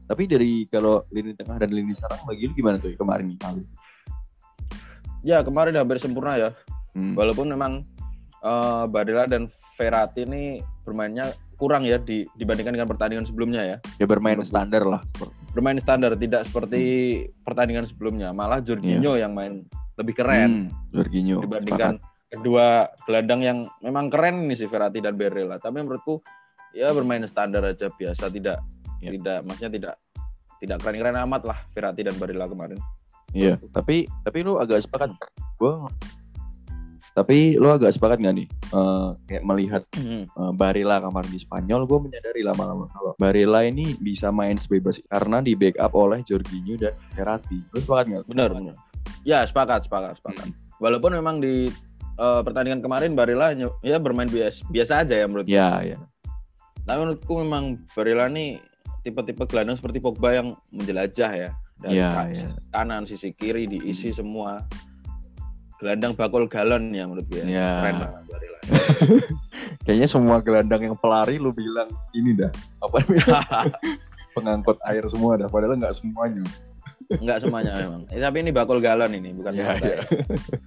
Tapi 0.10 0.24
dari 0.24 0.64
kalau 0.72 1.04
lini 1.12 1.36
tengah 1.36 1.60
dan 1.60 1.68
lini 1.68 1.92
serang 1.92 2.24
bagi 2.24 2.48
lu 2.48 2.56
gimana 2.56 2.80
tuh 2.80 2.96
kemarin 2.96 3.28
Italia? 3.28 3.68
Ya 5.20 5.44
kemarin 5.44 5.76
hampir 5.76 6.00
sempurna 6.00 6.40
ya. 6.40 6.50
Hmm. 6.96 7.12
Walaupun 7.12 7.52
memang 7.52 7.84
eh, 8.40 8.84
Barella 8.88 9.28
dan 9.28 9.52
Verratti 9.76 10.24
ini 10.24 10.64
bermainnya 10.88 11.36
kurang 11.60 11.84
ya 11.84 12.00
di, 12.00 12.24
dibandingkan 12.40 12.74
dengan 12.74 12.88
pertandingan 12.88 13.28
sebelumnya 13.28 13.62
ya. 13.68 13.78
Ya 14.00 14.06
bermain 14.08 14.40
standar 14.48 14.88
lah. 14.88 15.04
Bermain 15.58 15.82
standar 15.82 16.14
tidak 16.14 16.46
seperti 16.46 16.82
pertandingan 17.42 17.90
sebelumnya. 17.90 18.30
Malah 18.30 18.62
Jorginho 18.62 19.18
yang 19.18 19.34
main 19.34 19.66
lebih 19.98 20.14
keren 20.14 20.70
Hmm, 20.70 20.94
Jorginho. 20.94 21.42
dibandingkan 21.42 21.98
kedua 22.30 22.86
gelandang 23.04 23.42
yang 23.42 23.58
memang 23.82 24.14
keren 24.14 24.46
ini 24.46 24.54
si 24.54 24.70
Verratti 24.70 25.02
dan 25.02 25.18
Barella. 25.18 25.58
Tapi 25.58 25.82
menurutku 25.82 26.22
ya 26.72 26.94
bermain 26.94 27.26
standar 27.26 27.66
aja 27.66 27.90
biasa 27.90 28.30
tidak 28.30 28.62
Ya. 28.98 29.10
tidak 29.10 29.46
maksudnya 29.46 29.72
tidak 29.74 29.94
tidak 30.58 30.78
keren-keren 30.78 31.18
amat 31.26 31.42
lah 31.44 31.58
Verratti 31.70 32.06
dan 32.06 32.14
Barella 32.18 32.46
kemarin. 32.46 32.78
Iya, 33.30 33.58
tapi 33.70 34.06
tapi 34.22 34.38
lu 34.42 34.62
agak 34.62 34.82
sepakat. 34.82 35.18
Gua 35.58 35.90
tapi 37.18 37.58
lu 37.58 37.66
agak 37.68 37.90
sepakat 37.92 38.22
nggak 38.22 38.36
nih 38.38 38.48
eh, 38.70 39.10
kayak 39.26 39.42
melihat 39.44 39.82
eh, 39.98 40.24
Barella 40.54 41.02
kemarin 41.02 41.34
di 41.34 41.42
Spanyol, 41.42 41.90
gue 41.90 42.00
menyadari 42.00 42.46
lama-lama 42.46 42.86
kalau 42.94 43.18
Barella 43.18 43.66
ini 43.66 43.98
bisa 43.98 44.30
main 44.30 44.54
sebebas 44.54 45.02
karena 45.10 45.42
di 45.42 45.58
backup 45.58 45.98
oleh 45.98 46.22
Jorginho 46.22 46.78
dan 46.78 46.94
Verratti. 47.18 47.58
Lu 47.74 47.82
sepakat 47.82 48.06
nggak? 48.06 48.24
benar 48.30 48.54
benar 48.54 48.76
ya 49.26 49.42
sepakat 49.44 49.90
sepakat 49.90 50.22
sepakat 50.22 50.46
Hmm. 50.46 50.54
walaupun 50.78 51.12
memang 51.12 51.42
di 51.42 51.74
eh, 52.18 52.42
pertandingan 52.46 52.86
kemarin 52.86 53.18
Barella 53.18 53.50
ny- 53.52 53.74
ya 53.82 53.98
bermain 53.98 54.30
biasa 54.30 54.62
biasa 54.70 54.94
aja 55.02 55.16
ya 55.18 55.26
menurut 55.26 55.46
Ya, 55.50 55.82
ya. 55.82 55.98
tapi 56.84 56.98
menurutku 57.02 57.34
memang 57.42 57.82
Barella 57.92 58.30
nih 58.30 58.62
tipe-tipe 59.02 59.48
gelandang 59.48 59.80
seperti 59.80 59.98
Pogba 59.98 60.36
yang 60.36 60.48
menjelajah 60.70 61.32
ya 61.34 61.50
dari 61.78 61.98
Iya, 61.98 62.10
ka- 62.10 62.30
iya. 62.30 62.50
kanan 62.74 63.06
sisi 63.06 63.32
kiri 63.32 63.66
diisi 63.66 64.12
semua 64.12 64.66
gelandang 65.78 66.14
bakul 66.18 66.50
galon 66.50 66.90
ya 66.94 67.06
menurut 67.06 67.26
gue. 67.30 67.46
Ya. 67.46 67.82
Keren 67.82 67.96
banget 68.02 68.24
Barilla. 68.30 68.60
Kayaknya 69.86 70.08
semua 70.10 70.38
gelandang 70.42 70.82
yang 70.84 70.96
pelari 70.98 71.38
lu 71.38 71.54
bilang 71.54 71.88
ini 72.12 72.34
dah 72.34 72.52
apa 72.84 72.98
pengangkut 74.36 74.78
air 74.86 75.06
semua 75.10 75.38
dah 75.38 75.48
padahal 75.50 75.78
nggak 75.78 75.96
semuanya. 75.96 76.44
Enggak 77.08 77.40
semuanya 77.40 77.72
memang. 77.80 78.04
Eh, 78.12 78.20
tapi 78.20 78.44
ini 78.44 78.52
bakul 78.52 78.84
galon 78.84 79.08
ini, 79.16 79.32
bukan 79.32 79.56
iya. 79.56 79.80
air. 79.80 80.04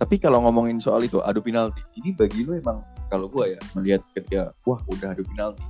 Tapi 0.00 0.16
kalau 0.16 0.40
ngomongin 0.48 0.80
soal 0.80 1.04
itu 1.04 1.20
adu 1.20 1.44
penalti, 1.44 1.84
ini 2.00 2.16
bagi 2.16 2.48
lu 2.48 2.56
emang 2.56 2.80
kalau 3.12 3.28
gua 3.28 3.52
ya 3.52 3.60
melihat 3.76 4.00
ketika 4.16 4.56
wah 4.64 4.80
udah 4.88 5.12
adu 5.12 5.20
penalti, 5.28 5.60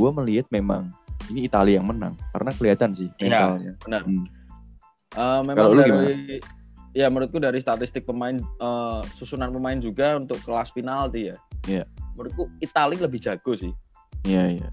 gua 0.00 0.08
melihat 0.16 0.48
memang 0.48 0.88
ini 1.28 1.44
Italia 1.44 1.76
yang 1.76 1.92
menang 1.92 2.16
karena 2.32 2.50
kelihatan 2.56 2.90
sih 2.96 3.08
Iya, 3.20 3.52
mentalnya. 3.52 3.72
benar. 3.84 4.02
Hmm. 4.08 4.24
Eh, 5.08 5.40
memang 5.44 5.56
Kalau 5.60 5.72
lu 5.76 5.80
dari 5.84 6.36
ya 6.92 7.06
menurutku 7.08 7.36
dari 7.36 7.58
statistik 7.58 8.04
pemain 8.04 8.36
eh, 8.36 9.00
susunan 9.14 9.50
pemain 9.50 9.76
juga 9.76 10.16
untuk 10.16 10.38
kelas 10.42 10.70
penalti 10.70 11.32
ya. 11.32 11.36
Iya. 11.66 11.84
Menurutku 12.14 12.48
Italia 12.58 12.98
lebih 13.00 13.20
jago 13.20 13.52
sih. 13.54 13.72
Iya 14.24 14.44
iya. 14.54 14.68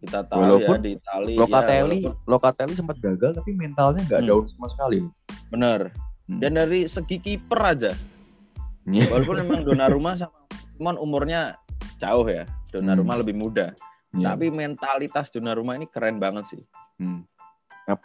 Kita 0.00 0.24
tahu 0.24 0.40
Walaupun 0.40 0.78
ya 0.78 0.82
di 0.82 0.90
Italia 0.96 1.36
Locatelli, 1.36 1.68
ya, 1.98 2.08
walaupun- 2.08 2.16
Locatelli 2.24 2.72
sempat 2.72 2.96
gagal 2.98 3.30
tapi 3.36 3.50
mentalnya 3.52 4.00
nggak 4.02 4.20
Hmm. 4.22 4.28
down 4.28 4.44
sama 4.46 4.66
sekali. 4.66 5.00
bener. 5.50 5.90
Hmm. 6.24 6.38
Dan 6.38 6.54
dari 6.54 6.86
segi 6.86 7.18
kiper 7.18 7.60
aja. 7.60 7.92
Iya. 8.86 9.04
Walaupun 9.10 9.36
memang 9.42 9.60
Donnarumma 9.62 10.14
sama 10.14 10.32
cuman 10.78 10.96
umurnya 10.96 11.58
jauh 11.98 12.24
ya. 12.24 12.46
Donnarumma 12.70 13.12
Hmm. 13.12 13.20
lebih 13.20 13.34
muda. 13.34 13.74
Iya. 14.10 14.32
Tapi 14.32 14.48
mentalitas 14.48 15.28
Donnarumma 15.28 15.74
ini 15.74 15.84
keren 15.84 16.16
banget 16.16 16.46
sih. 16.48 16.62
Hmm. 16.96 17.26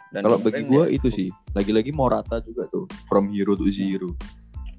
Dan 0.08 0.22
Kalau 0.22 0.38
bagi 0.38 0.62
gue 0.62 0.82
ya- 0.82 0.90
itu 0.90 1.08
sih, 1.08 1.28
lagi-lagi 1.52 1.90
Morata 1.90 2.40
juga 2.40 2.66
tuh 2.66 2.86
from 3.04 3.28
hero 3.28 3.52
to 3.52 3.68
zero. 3.68 4.10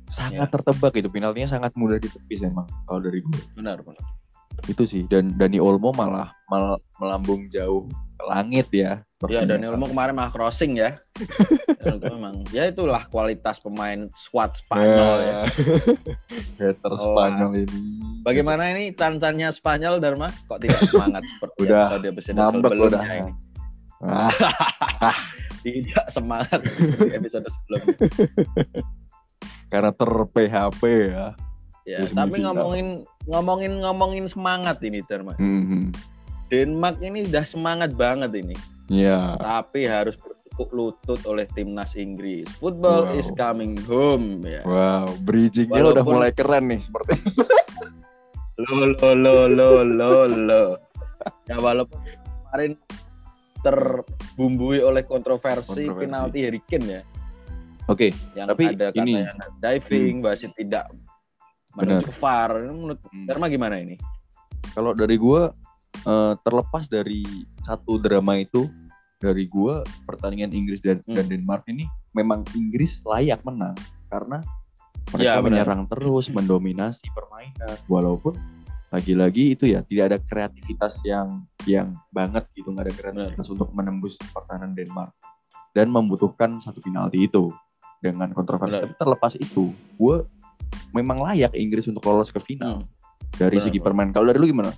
Sangat 0.07 0.47
Ya. 0.47 0.51
tertebak 0.51 0.95
itu 0.95 1.07
penaltinya 1.07 1.47
sangat 1.49 1.71
mudah 1.73 1.95
ditepis 1.97 2.41
emang 2.41 2.65
kalau 2.83 2.99
dari 2.99 3.19
gue. 3.19 3.41
benar 3.53 3.79
benar. 3.79 4.01
Itu 4.65 4.83
sih 4.83 5.03
dan 5.03 5.31
Dani 5.31 5.57
Olmo 5.57 5.91
malah 5.91 6.33
mal- 6.47 6.81
melambung 6.97 7.45
jauh 7.47 7.85
ke 8.17 8.23
langit 8.25 8.67
ya. 8.71 9.05
Ya 9.23 9.41
Daniel 9.43 9.73
Olmo 9.73 9.85
kemarin 9.85 10.13
malah 10.13 10.29
crossing 10.29 10.77
ya. 10.77 10.97
Memang 12.07 12.41
ya 12.49 12.65
itulah 12.65 13.05
kualitas 13.07 13.57
pemain 13.57 14.09
squad 14.13 14.53
Spanyol 14.55 15.15
ya. 15.21 15.37
Hater 16.59 16.89
Oh, 16.89 16.97
Spanyol 16.97 17.65
ini. 17.65 17.79
Bagaimana 18.21 18.69
ini 18.71 18.91
tancannya 18.91 19.49
Spanyol 19.49 19.97
Dharma? 19.97 20.29
Kok 20.47 20.59
tidak 20.59 20.79
semangat 20.83 21.23
seperti 21.27 21.57
Udah 21.63 21.85
episode 21.91 22.05
episode 22.07 22.37
sebelumnya 22.37 22.89
udah. 22.89 23.01
ini? 23.03 23.31
Ah, 23.99 24.29
Tidak 25.65 26.07
semangat 26.07 26.61
seperti 26.63 27.11
episode 27.11 27.47
sebelumnya. 27.49 27.95
karena 29.67 29.91
ter 29.91 30.11
PHP 30.29 30.81
ya. 31.11 31.27
Ya, 31.83 32.03
Di 32.03 32.11
tapi 32.11 32.37
semifinal. 32.37 32.51
ngomongin 32.53 32.87
ngomongin 33.25 33.73
ngomongin 33.79 34.25
semangat 34.27 34.77
ini 34.81 34.99
Dharma. 35.01 35.33
Mhm. 35.35 35.91
Denmark 36.47 36.99
ini 37.01 37.27
udah 37.27 37.43
semangat 37.43 37.91
banget 37.93 38.31
ini. 38.33 38.55
Iya. 38.87 39.35
Tapi 39.35 39.83
harus 39.83 40.15
bertukuk 40.15 40.69
lutut 40.71 41.19
oleh 41.25 41.43
timnas 41.49 41.91
Inggris. 41.93 42.47
Football 42.55 43.11
Wow. 43.11 43.19
is 43.19 43.27
coming 43.33 43.75
home 43.83 44.39
ya. 44.41 44.63
Wow, 44.63 45.11
bridgingnya 45.21 45.73
udah 45.75 45.99
Walaupun- 45.99 46.13
mulai 46.13 46.31
keren 46.31 46.69
nih 46.69 46.79
seperti. 46.79 47.19
Lo 48.57 48.73
lo 48.89 49.09
lo 49.13 49.35
lo 49.45 49.69
lo 49.83 50.11
lo. 50.25 50.63
Ya 51.45 51.57
walaupun 51.57 51.99
kemarin 52.47 52.79
terbumbui 53.67 54.79
oleh 54.79 55.03
kontroversi, 55.03 55.83
Kontroversi. 55.83 56.01
penalti 56.01 56.39
Harry 56.41 56.61
Kane 56.61 56.87
ya, 56.87 57.01
Oke, 57.87 58.11
yang 58.33 58.47
Tapi 58.47 58.63
ada 58.69 58.91
ini- 58.93 59.15
katanya 59.15 59.47
diving, 59.61 60.15
wasit 60.19 60.51
tidak 60.53 60.91
menuju 61.73 62.11
VAR. 62.13 62.51
Ini 62.57 62.71
Menurut 62.73 62.99
Hmm. 63.05 63.25
Dharma 63.25 63.47
gimana 63.47 63.75
ini? 63.77 63.95
kalau 64.69 64.91
dari 64.91 65.15
gua 65.15 65.51
eh, 65.97 66.33
terlepas 66.39 66.85
dari 66.85 67.23
satu 67.59 67.97
drama 67.97 68.37
itu 68.37 68.69
dari 69.17 69.47
gua 69.47 69.81
pertandingan 70.03 70.51
Inggris 70.51 70.77
dan, 70.77 71.01
Hmm. 71.01 71.15
dan 71.15 71.25
Denmark 71.25 71.65
ini 71.65 71.87
memang 72.13 72.45
Inggris 72.53 73.01
layak 73.01 73.41
menang 73.41 73.73
karena 74.05 74.43
mereka 75.07 75.23
Ya, 75.23 75.39
benar. 75.39 75.65
menyerang 75.65 75.81
terus 75.87 76.27
mendominasi 76.29 77.07
permainan 77.09 77.79
walaupun 77.87 78.35
lagi-lagi 78.87 79.53
itu 79.53 79.67
ya 79.67 79.83
tidak 79.83 80.03
ada 80.13 80.17
kreativitas 80.23 80.95
yang 81.03 81.43
yang 81.67 81.91
banget 82.09 82.47
gitu 82.55 82.71
nggak 82.71 82.87
ada 82.87 82.93
kreativitas 82.95 83.47
untuk 83.51 83.69
menembus 83.75 84.15
pertahanan 84.31 84.71
Denmark. 84.71 85.11
Dan 85.75 85.93
membutuhkan 85.93 86.57
satu 86.63 86.81
penalti 86.81 87.27
itu 87.27 87.51
dengan 88.01 88.29
kontroversi. 88.33 88.77
Benar. 88.77 88.83
tapi 88.89 88.95
terlepas 88.97 89.33
itu 89.37 89.73
gua 89.97 90.25
memang 90.93 91.21
layak 91.21 91.53
Inggris 91.53 91.85
untuk 91.85 92.01
lolos 92.05 92.31
ke 92.31 92.39
final. 92.39 92.87
Dari 93.37 93.57
Benar, 93.59 93.65
segi 93.69 93.77
benar. 93.77 93.85
permainan 93.91 94.11
kalau 94.15 94.25
dari 94.31 94.39
lu 94.39 94.47
gimana? 94.49 94.71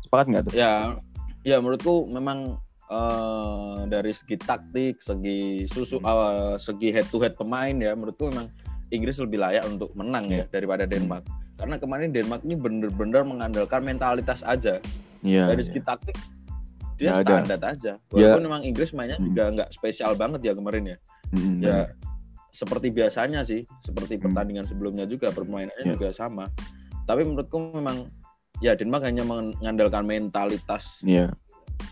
Sepakat 0.00 0.26
nggak 0.30 0.42
tuh? 0.48 0.52
Ya, 0.56 0.96
ya 1.42 1.58
menurutku 1.58 2.06
memang 2.08 2.56
eh, 2.88 3.78
dari 3.88 4.12
segi 4.12 4.36
taktik, 4.36 5.00
segi 5.00 5.64
susu, 5.64 5.96
Hmm. 5.96 6.08
eh, 6.08 6.56
segi 6.60 6.88
head 6.92 7.08
to 7.08 7.16
head 7.18 7.32
pemain 7.34 7.72
ya, 7.72 7.96
menurutku 7.96 8.28
memang 8.28 8.52
Inggris 8.92 9.16
lebih 9.18 9.40
layak 9.40 9.64
untuk 9.64 9.90
menang 9.96 10.28
ya 10.28 10.44
daripada 10.52 10.84
Denmark. 10.84 11.24
Karena 11.56 11.80
kemarin 11.80 12.12
Denmark 12.12 12.44
ini 12.44 12.54
bener-bener 12.54 13.24
mengandalkan 13.24 13.80
mentalitas 13.82 14.44
aja. 14.44 14.78
Iya 15.24 15.48
dari 15.48 15.62
segi 15.64 15.80
taktik 15.80 16.16
dia 17.00 17.16
Nggak 17.16 17.24
ada. 17.24 17.34
standar 17.42 17.60
aja. 17.72 17.92
Walaupun 18.12 18.42
memang 18.44 18.62
Inggris 18.62 18.92
mainnya 18.92 19.16
Hmm. 19.18 19.26
juga 19.32 19.42
nggak 19.50 19.68
spesial 19.72 20.12
banget 20.14 20.40
ya 20.44 20.52
kemarin 20.52 20.84
ya. 20.92 20.96
Mm-mm. 21.32 21.58
Ya 21.64 21.78
seperti 22.52 22.92
biasanya 22.92 23.40
sih, 23.48 23.64
seperti 23.80 24.20
Hmm. 24.20 24.28
pertandingan 24.28 24.68
sebelumnya 24.68 25.08
juga 25.08 25.32
permainannya 25.32 25.88
Ya. 25.88 25.92
juga 25.96 26.12
sama. 26.12 26.46
Tapi 27.08 27.24
menurutku 27.24 27.72
memang 27.72 28.12
ya 28.60 28.76
Denmark 28.76 29.02
hanya 29.08 29.24
mengandalkan 29.24 30.04
mentalitas 30.04 31.00
Iya. 31.02 31.32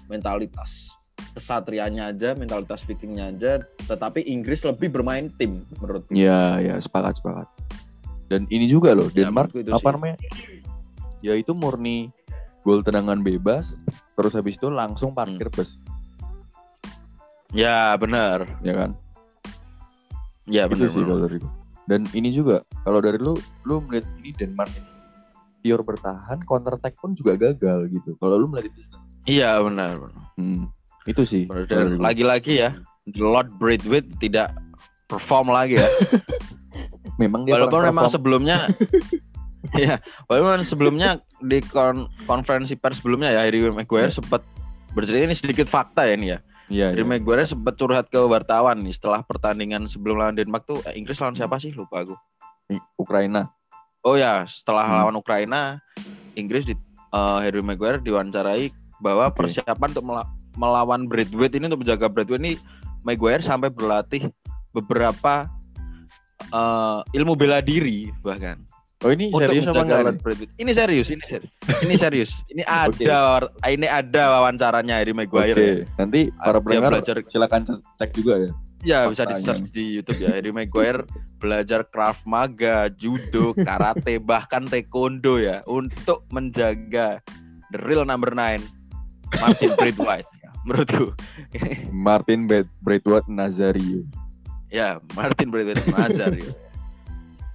mentalitas 0.07 0.93
kesatrianya 1.35 2.11
aja, 2.11 2.33
mentalitas 2.35 2.83
vikingnya 2.85 3.31
aja, 3.35 3.53
tetapi 3.87 4.25
Inggris 4.25 4.65
lebih 4.65 4.91
bermain 4.91 5.29
tim 5.37 5.61
menurutku. 5.79 6.13
Iya, 6.13 6.61
ya 6.61 6.75
sepakat 6.81 7.21
sepakat. 7.21 7.47
Dan 8.31 8.47
ini 8.49 8.71
juga 8.71 8.95
loh, 8.95 9.11
Ya, 9.11 9.27
Denmark 9.27 9.51
itu 9.55 9.71
apa 9.75 9.89
namanya? 9.91 10.17
Ya 11.21 11.35
itu 11.35 11.51
murni 11.53 12.09
gol 12.63 12.81
tendangan 12.81 13.21
bebas, 13.21 13.75
terus 14.15 14.33
habis 14.33 14.55
itu 14.57 14.69
langsung 14.71 15.13
parkir 15.13 15.49
Hmm. 15.51 15.57
bus, 15.57 15.71
Ya 17.51 17.99
benar, 17.99 18.47
ya 18.63 18.75
kan? 18.79 18.91
ya 20.47 20.67
itu 20.71 20.79
benar. 20.79 20.91
sih 20.95 21.03
kalau 21.03 21.21
dari. 21.27 21.39
Dan 21.91 22.07
ini 22.15 22.31
juga 22.31 22.63
kalau 22.87 23.03
dari 23.03 23.19
lu, 23.19 23.35
lu 23.67 23.83
melihat 23.83 24.07
ini 24.23 24.31
Denmark 24.31 24.71
ini 24.71 24.87
pure 25.61 25.83
bertahan, 25.83 26.39
counter 26.47 26.79
attack 26.79 26.95
pun 26.97 27.13
juga 27.13 27.35
gagal 27.35 27.91
gitu. 27.91 28.15
Kalau 28.23 28.39
lu 28.39 28.47
melihat 28.47 28.71
itu, 28.71 28.83
Iya 29.27 29.59
benar. 29.61 29.99
benar. 29.99 30.23
hmm, 30.39 30.65
itu 31.05 31.23
sih. 31.23 31.43
Lagi-lagi 31.97 32.61
ya, 32.61 32.77
Lord 33.15 33.53
Braithwaite 33.57 34.09
tidak 34.19 34.53
perform 35.07 35.49
lagi 35.49 35.79
ya. 35.79 35.89
memang 37.19 37.45
dia 37.45 37.53
walaupun 37.55 37.85
memang 37.85 38.07
perform- 38.07 38.15
sebelumnya 38.15 38.57
ya 39.77 40.01
walaupun 40.25 40.65
sebelumnya 40.65 41.21
di 41.39 41.61
kon- 41.61 42.09
konferensi 42.25 42.73
pers 42.73 42.97
sebelumnya 42.97 43.29
ya 43.31 43.45
Harry 43.45 43.61
Maguire 43.61 44.09
Ya. 44.09 44.17
sempat 44.17 44.41
bercerita 44.91 45.27
ini 45.27 45.37
sedikit 45.37 45.69
fakta 45.69 46.09
ya 46.09 46.17
ini 46.17 46.29
ya 46.31 46.39
Iya, 46.71 46.87
Harry 46.95 47.03
iya. 47.03 47.11
Maguire 47.11 47.45
sempat 47.45 47.77
curhat 47.77 48.09
ke 48.09 48.17
wartawan 48.17 48.81
nih 48.81 48.95
setelah 48.95 49.21
pertandingan 49.21 49.85
sebelum 49.85 50.17
lawan 50.17 50.33
Denmark 50.33 50.65
tuh 50.65 50.81
eh, 50.87 50.97
Inggris 50.97 51.19
lawan 51.19 51.35
siapa 51.35 51.59
sih 51.59 51.75
lupa 51.75 52.01
aku 52.01 52.17
Ukraina. 52.97 53.53
oh 54.01 54.15
ya 54.15 54.47
setelah 54.47 54.87
Hmm. 54.87 54.97
lawan 55.05 55.17
Ukraina 55.19 55.83
Inggris 56.33 56.65
di 56.65 56.73
eh, 57.11 57.39
Harry 57.43 57.61
Maguire 57.61 58.01
diwawancarai 58.01 58.73
bahwa 58.97 59.29
Oke. 59.29 59.45
persiapan 59.45 59.89
untuk 59.93 60.07
melawan 60.61 61.09
Braithwaite 61.09 61.57
ini 61.57 61.73
untuk 61.73 61.89
menjaga 61.89 62.13
Braithwaite 62.13 62.45
ini 62.45 62.53
Maguire 63.01 63.41
sampai 63.41 63.73
berlatih 63.73 64.29
beberapa 64.77 65.49
eh, 66.53 67.01
ilmu 67.17 67.33
bela 67.33 67.65
diri 67.65 68.13
bahkan 68.21 68.61
Oh 69.01 69.09
ini 69.09 69.33
untuk 69.33 69.49
serius 69.49 69.65
apa 69.65 69.81
enggak? 69.81 70.21
Ini? 70.61 70.71
Serius, 70.77 71.09
ini 71.09 71.25
serius. 71.25 71.53
Ini 71.81 71.95
serius. 71.97 72.31
Ini 72.53 72.63
ada 72.85 73.49
ini 73.65 73.89
ada 73.89 74.23
wawancaranya 74.37 75.01
Harry 75.01 75.17
Maguire. 75.17 75.57
Oke, 75.57 75.65
ya. 75.65 75.85
nanti 75.97 76.21
para 76.37 76.61
pendengar 76.61 77.01
belajar- 77.01 77.25
silakan 77.25 77.65
ce- 77.65 77.81
cek 77.97 78.13
juga 78.13 78.45
ya. 78.45 78.51
Ya, 78.81 78.99
bisa 79.09 79.29
di 79.29 79.37
search 79.41 79.73
di 79.73 80.01
YouTube 80.01 80.21
ya. 80.21 80.37
Harry 80.37 80.53
Maguire 80.53 81.09
belajar 81.41 81.89
Krav 81.89 82.21
Maga, 82.29 82.93
judo, 82.93 83.57
karate, 83.57 84.21
bahkan 84.21 84.69
taekwondo 84.69 85.41
ya 85.41 85.65
untuk 85.65 86.29
menjaga 86.29 87.25
the 87.73 87.81
real 87.81 88.05
number 88.05 88.37
nine 88.37 88.61
Martin 89.41 89.73
Braithwaite. 89.81 90.29
Menurutku. 90.67 91.17
Martin 91.91 92.45
Bra- 92.45 92.69
Braithwaite 92.81 93.29
Nazario. 93.29 94.05
ya, 94.69 95.01
Martin 95.17 95.49
Braithwaite 95.51 95.89
Nazar. 95.89 96.33
ya. 96.33 96.51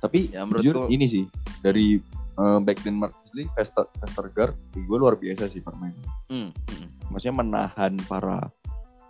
Tapi 0.01 0.29
Ya, 0.29 0.43
jujur 0.45 0.85
menurutku- 0.85 0.91
ini 0.91 1.05
sih 1.05 1.23
dari 1.61 1.97
eh, 2.35 2.59
back 2.61 2.83
Denmark 2.83 3.13
sendiri 3.25 3.47
Vester 3.55 3.85
Vestergaard 3.97 4.53
gue 4.75 4.97
luar 4.99 5.15
biasa 5.15 5.47
sih 5.47 5.63
permainan. 5.63 6.03
Hmm, 6.27 6.49
hmm. 6.51 6.87
Maksudnya 7.09 7.35
menahan 7.39 7.93
para 8.05 8.51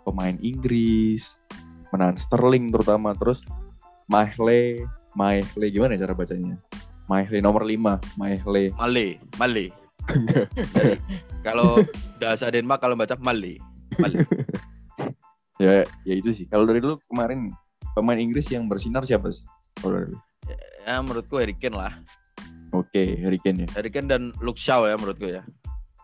pemain 0.06 0.38
Inggris, 0.40 1.26
menahan 1.90 2.14
Sterling 2.16 2.70
terutama 2.70 3.12
terus 3.12 3.42
Mahle 4.06 4.86
Mahle 5.18 5.66
gimana 5.68 5.96
ya 5.98 6.06
cara 6.06 6.14
bacanya? 6.14 6.54
Mahle 7.06 7.38
nomor 7.40 7.62
5, 7.62 7.98
Mahle. 8.14 8.70
Male, 8.78 9.06
Male. 9.38 9.66
Kalau 11.46 11.82
bahasa 12.18 12.46
Denmark 12.48 12.78
kalau 12.78 12.94
baca 12.94 13.14
Male. 13.18 13.58
Ya, 15.56 15.88
ya 16.04 16.14
itu 16.20 16.36
sih. 16.36 16.44
Kalau 16.52 16.68
dari 16.68 16.84
dulu 16.84 17.00
kemarin 17.08 17.48
pemain 17.96 18.20
Inggris 18.20 18.44
yang 18.52 18.68
bersinar 18.68 19.08
siapa 19.08 19.32
sih? 19.32 19.40
Kalau 19.80 19.96
dari. 19.96 20.12
Ya 20.84 21.00
menurutku 21.00 21.40
Harry 21.40 21.56
Kane 21.56 21.80
lah. 21.80 21.96
Oke, 22.76 23.16
Harry 23.24 23.40
Kane 23.40 23.64
ya. 23.64 23.68
Harry 23.72 23.88
Kane 23.88 24.04
dan 24.04 24.36
Luke 24.44 24.60
Shaw 24.60 24.84
ya 24.84 25.00
menurutku 25.00 25.32
ya. 25.32 25.40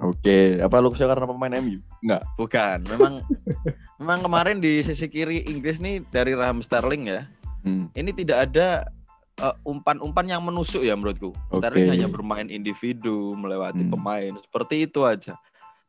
Oke, 0.00 0.56
apa 0.58 0.80
lu 0.80 0.88
karena 0.90 1.28
pemain 1.28 1.52
MU? 1.60 1.78
Enggak. 2.02 2.24
Bukan, 2.34 2.78
memang 2.90 3.20
memang 4.00 4.18
kemarin 4.24 4.58
di 4.58 4.80
sisi 4.82 5.06
kiri 5.06 5.44
Inggris 5.46 5.78
nih 5.78 6.00
dari 6.10 6.32
Raheem 6.32 6.64
Sterling 6.64 7.12
ya. 7.12 7.28
Hmm. 7.62 7.92
Ini 7.94 8.10
tidak 8.16 8.50
ada 8.50 8.88
eh, 9.38 9.54
umpan-umpan 9.68 10.26
yang 10.26 10.42
menusuk 10.42 10.82
ya 10.82 10.96
menurutku. 10.96 11.30
Oke. 11.54 11.60
Sterling 11.60 11.92
hanya 11.92 12.08
bermain 12.08 12.48
individu 12.48 13.36
melewati 13.36 13.84
Hmm. 13.84 13.92
pemain 13.94 14.32
seperti 14.42 14.88
itu 14.88 15.04
aja. 15.06 15.36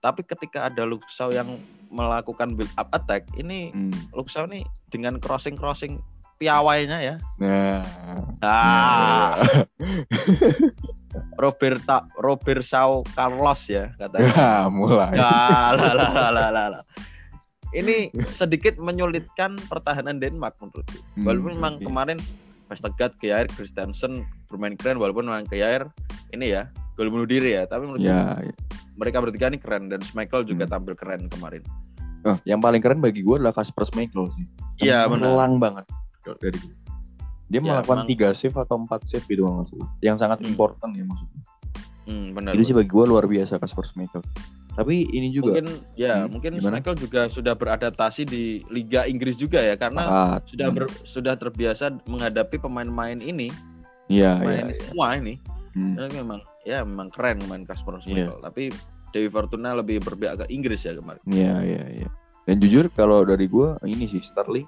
Tapi 0.03 0.19
ketika 0.21 0.67
ada 0.67 0.83
Shaw 1.07 1.31
yang 1.31 1.55
melakukan 1.87 2.53
build 2.53 2.67
up 2.75 2.91
attack, 2.91 3.23
ini 3.33 3.71
Hmm. 3.71 3.95
Shaw 4.27 4.43
nih 4.43 4.61
dengan 4.91 5.15
crossing 5.17 5.55
crossing 5.55 6.03
piawainya 6.35 6.99
ya. 6.99 7.15
Nah, 7.39 7.79
Ah. 8.43 9.39
Roberta 11.39 12.03
Robert 12.19 12.65
Shaw 12.65 13.05
Carlos 13.13 13.69
ya 13.69 13.93
katanya. 13.95 14.33
Ya, 14.33 14.51
mulai. 14.67 15.13
Ya, 15.13 15.31
lah, 15.71 15.93
lah, 15.93 16.09
lah, 16.11 16.29
lah, 16.29 16.47
lah, 16.49 16.67
lah. 16.77 16.83
Ini 17.71 18.11
sedikit 18.29 18.77
menyulitkan 18.77 19.57
pertahanan 19.65 20.21
Denmark 20.21 20.59
menurutku. 20.59 20.99
Hmm, 21.15 21.25
Walaupun 21.25 21.51
memang 21.55 21.75
oke. 21.79 21.85
kemarin 21.85 22.17
Vestergaard, 22.67 23.13
Kjaer, 23.17 23.45
Christensen 23.49 24.25
bermain 24.45 24.73
keren 24.73 24.97
walaupun 24.97 25.25
memang 25.25 25.45
Kjaer 25.45 25.89
ini 26.29 26.53
ya 26.53 26.69
gol 26.93 27.09
bunuh 27.09 27.25
diri 27.25 27.53
ya, 27.53 27.65
tapi 27.65 27.85
menurutku 27.85 28.05
Ya, 28.05 28.37
ya. 28.37 28.53
mereka 28.93 29.17
bertiga 29.19 29.49
ini 29.49 29.57
keren 29.57 29.89
dan 29.89 29.99
Schmeichel 29.99 30.45
juga 30.45 30.65
Hmm. 30.65 30.73
tampil 30.77 30.93
keren 30.93 31.25
kemarin. 31.27 31.63
Oh, 32.23 32.37
yang 32.43 32.57
paling 32.57 32.79
keren 32.79 32.99
bagi 32.99 33.19
gue 33.19 33.35
adalah 33.35 33.51
Kasper 33.51 33.83
Schmeichel 33.83 34.31
sih. 34.31 34.45
Iya, 34.79 35.09
benar. 35.09 35.27
Cemerlang 35.27 35.53
banget 35.57 35.85
dari 36.39 36.55
gue. 36.55 36.75
Dia 37.51 37.59
Ya, 37.59 37.61
melakukan 37.61 38.07
tiga 38.07 38.31
save 38.31 38.55
atau 38.55 38.79
empat 38.79 39.03
save 39.05 39.25
gitu 39.27 39.43
salah. 39.43 39.89
Yang 39.99 40.17
sangat 40.19 40.39
Hmm. 40.41 40.49
important 40.49 40.91
ya 40.93 41.03
maksudnya. 41.03 41.41
Hmm, 42.03 42.27
benar. 42.31 42.51
Itu 42.55 42.63
sih 42.63 42.75
bagi 42.75 42.89
gue 42.89 43.05
luar 43.05 43.25
biasa 43.25 43.57
Kasper 43.57 43.85
Schmeichel. 43.85 44.23
Tapi 44.73 45.05
ini 45.07 45.29
juga 45.29 45.53
mungkin 45.53 45.69
ya, 45.93 46.25
Hmm, 46.25 46.33
mungkin 46.33 46.51
gimana? 46.57 46.81
Schmeichel 46.81 46.95
juga 46.97 47.21
sudah 47.29 47.53
beradaptasi 47.53 48.25
di 48.25 48.43
Liga 48.67 49.05
Inggris 49.05 49.37
juga 49.37 49.61
ya 49.61 49.77
karena 49.77 50.01
saat 50.01 50.49
sudah 50.49 50.67
ber- 50.73 50.97
sudah 51.05 51.33
terbiasa 51.35 51.93
menghadapi 52.05 52.57
pemain-pemain 52.57 53.19
ini, 53.19 53.53
Iya, 54.09 54.33
iya. 54.33 54.41
pemain 54.41 54.65
iya. 54.65 54.81
semua 54.89 55.07
ini. 55.13 55.33
Hmm. 55.73 55.93
Memang 55.99 56.41
ya 56.63 56.81
memang 56.81 57.07
keren 57.07 57.39
main 57.45 57.63
Kasper 57.63 57.97
Iya. 57.97 58.01
Schmeichel, 58.01 58.37
tapi 58.39 58.63
Dewi 59.09 59.29
Fortuna 59.29 59.73
lebih 59.73 59.99
berpihak 59.99 60.41
ke 60.41 60.45
Inggris 60.47 60.81
ya 60.81 60.93
kemarin. 60.93 61.21
Iya, 61.25 61.55
iya, 61.61 61.83
iya. 61.95 62.09
Dan 62.43 62.57
jujur 62.57 62.89
kalau 62.89 63.21
dari 63.21 63.45
gue 63.45 63.77
ini 63.83 64.05
sih 64.05 64.19
Sterling 64.19 64.65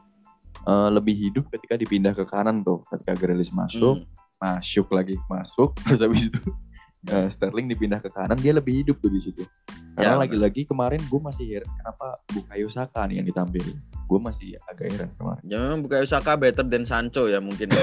eh, 0.64 0.90
lebih 0.90 1.14
hidup 1.14 1.50
ketika 1.50 1.76
dipindah 1.76 2.12
ke 2.12 2.24
kanan 2.24 2.62
tuh. 2.62 2.86
Ketika 2.88 3.14
Grealish 3.16 3.50
masuk, 3.50 4.02
Hmm. 4.02 4.08
masuk 4.38 4.88
lagi, 4.90 5.16
masuk. 5.26 5.74
Terus 5.84 6.00
habis 6.00 6.24
itu 6.26 6.40
eh, 7.06 7.28
Sterling 7.28 7.68
dipindah 7.68 8.00
ke 8.00 8.08
kanan, 8.08 8.36
dia 8.36 8.52
lebih 8.52 8.82
hidup 8.82 8.98
tuh 8.98 9.10
di 9.10 9.20
situ. 9.20 9.44
Karena 9.96 10.14
Ya, 10.14 10.20
lagi-lagi 10.20 10.66
kemarin 10.66 11.00
gue 11.02 11.20
masih 11.20 11.46
heran 11.48 11.72
kenapa 11.74 12.20
Bukayo 12.28 12.68
Saka 12.68 13.08
nih 13.08 13.24
yang 13.24 13.28
ditampil. 13.28 13.64
Gue 14.06 14.20
masih 14.20 14.60
agak 14.66 14.88
heran 14.90 15.10
kemarin. 15.16 15.44
Ya 15.44 15.58
memang 15.58 15.80
Bukayo 15.82 16.04
Saka 16.04 16.36
better 16.36 16.66
than 16.66 16.84
Sancho 16.84 17.26
ya 17.26 17.40
mungkin. 17.40 17.72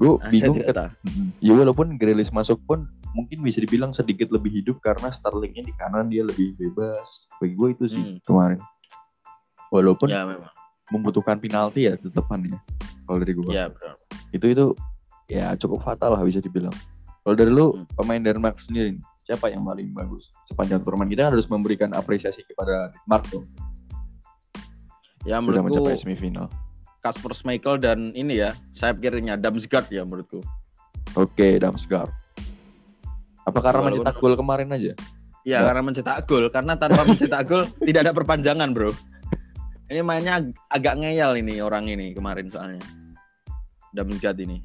Gue 0.00 0.16
Ah, 0.16 0.32
bingung. 0.32 0.56
ket- 0.56 0.96
Ya 1.38 1.52
walaupun 1.52 1.94
Grealish 1.94 2.32
masuk 2.32 2.56
pun 2.64 2.88
mungkin 3.12 3.44
bisa 3.44 3.60
dibilang 3.60 3.92
sedikit 3.92 4.32
lebih 4.32 4.48
hidup 4.50 4.80
karena 4.80 5.12
Sterlingnya 5.12 5.60
di 5.60 5.74
kanan 5.76 6.08
dia 6.08 6.24
lebih 6.24 6.56
bebas. 6.56 7.28
Bagi 7.36 7.52
gue 7.52 7.68
itu 7.70 7.84
sih 7.86 8.00
Hmm. 8.00 8.16
kemarin. 8.22 8.60
Walaupun 9.68 10.08
Ya 10.08 10.24
memang. 10.24 10.48
membutuhkan 10.88 11.36
penalti 11.36 11.84
ya 11.84 11.94
tetepan 11.94 12.42
ya. 12.44 12.58
Kalau 13.04 13.18
dari 13.20 13.32
gue. 13.32 13.44
Ya 13.46 13.68
benar. 13.68 13.94
Itu 14.32 14.46
itu 14.46 14.64
ya 15.28 15.52
cukup 15.54 15.84
fatal 15.84 16.16
lah 16.16 16.24
bisa 16.24 16.40
dibilang. 16.40 16.72
Kalau 17.20 17.36
dari 17.36 17.52
lu 17.52 17.76
Hmm. 17.76 17.84
pemain 17.92 18.18
Denmark 18.18 18.56
sendiri 18.58 18.96
siapa 19.20 19.46
yang 19.46 19.62
paling 19.62 19.92
bagus 19.92 20.26
sepanjang 20.42 20.80
turnamen 20.80 21.06
kita 21.06 21.30
harus 21.30 21.46
memberikan 21.46 21.92
apresiasi 21.92 22.42
kepada 22.42 22.90
Denmark 22.90 23.30
tuh 23.30 23.44
Ya 25.22 25.36
sudah 25.38 25.60
mencapai 25.60 25.94
semifinal. 25.94 26.48
Kasper 27.00 27.32
Schmeichel 27.32 27.80
dan 27.80 28.12
ini 28.12 28.38
ya 28.38 28.52
sayap 28.72 29.00
kirinya 29.00 29.34
Damsgaard 29.34 29.88
ya 29.88 30.04
menurutku. 30.04 30.44
Oke, 31.16 31.56
Damsgaard. 31.56 32.12
Apa 33.42 33.58
karena 33.58 33.80
Walaupun- 33.82 34.04
mencetak 34.04 34.16
gol 34.16 34.34
kemarin 34.36 34.68
aja? 34.70 34.92
Ya 35.42 35.64
Ya. 35.64 35.64
karena 35.64 35.80
mencetak 35.80 36.28
gol 36.28 36.44
karena 36.52 36.76
tanpa 36.76 37.02
mencetak 37.02 37.48
gol 37.48 37.64
tidak 37.88 38.04
ada 38.04 38.12
perpanjangan 38.12 38.70
bro. 38.70 38.92
Ini 39.88 40.04
mainnya 40.04 40.38
ag- 40.38 40.54
agak 40.70 41.00
ngeyel 41.00 41.40
ini 41.40 41.58
orang 41.58 41.88
ini 41.88 42.12
kemarin 42.12 42.46
soalnya. 42.46 42.84
Damsgaard 43.90 44.38
ini. 44.40 44.60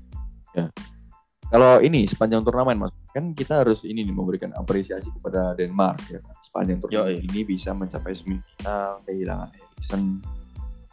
Kalau 1.46 1.78
ini 1.78 2.10
sepanjang 2.10 2.42
turnamen 2.42 2.76
mas, 2.76 2.94
kan 3.14 3.32
kita 3.32 3.62
harus 3.62 3.86
ini 3.86 4.02
nih 4.02 4.12
memberikan 4.12 4.50
apresiasi 4.58 5.08
kepada 5.14 5.54
Denmark 5.54 6.02
ya. 6.10 6.18
kan. 6.20 6.34
Sepanjang 6.42 6.82
turnamen 6.82 7.16
Yoi. 7.16 7.22
ini 7.24 7.46
bisa 7.46 7.70
mencapai 7.72 8.12
semifinal, 8.12 9.00
kehilangan 9.06 9.54
Eriksen. 9.54 10.26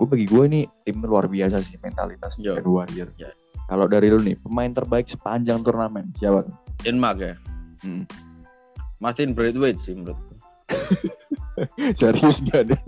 Gue 0.02 0.18
bagi 0.18 0.26
gue 0.26 0.44
ini 0.50 0.60
tim 0.82 0.98
luar 0.98 1.30
biasa 1.30 1.62
sih 1.62 1.78
mentalitas 1.78 2.34
Yo. 2.34 2.58
Red 2.58 2.66
Warrior. 2.66 3.06
Ya. 3.22 3.30
Kalau 3.70 3.86
dari 3.86 4.10
lu 4.10 4.18
nih 4.18 4.34
pemain 4.34 4.74
terbaik 4.74 5.06
sepanjang 5.06 5.62
turnamen 5.62 6.10
siapa? 6.18 6.42
Denmark 6.82 7.22
ya. 7.22 7.38
Hmm. 7.86 8.02
Martin 8.98 9.30
Braithwaite 9.30 9.78
sih 9.78 9.94
menurutku. 9.94 10.34
Serius 12.02 12.42
gak 12.50 12.74
deh? 12.74 12.82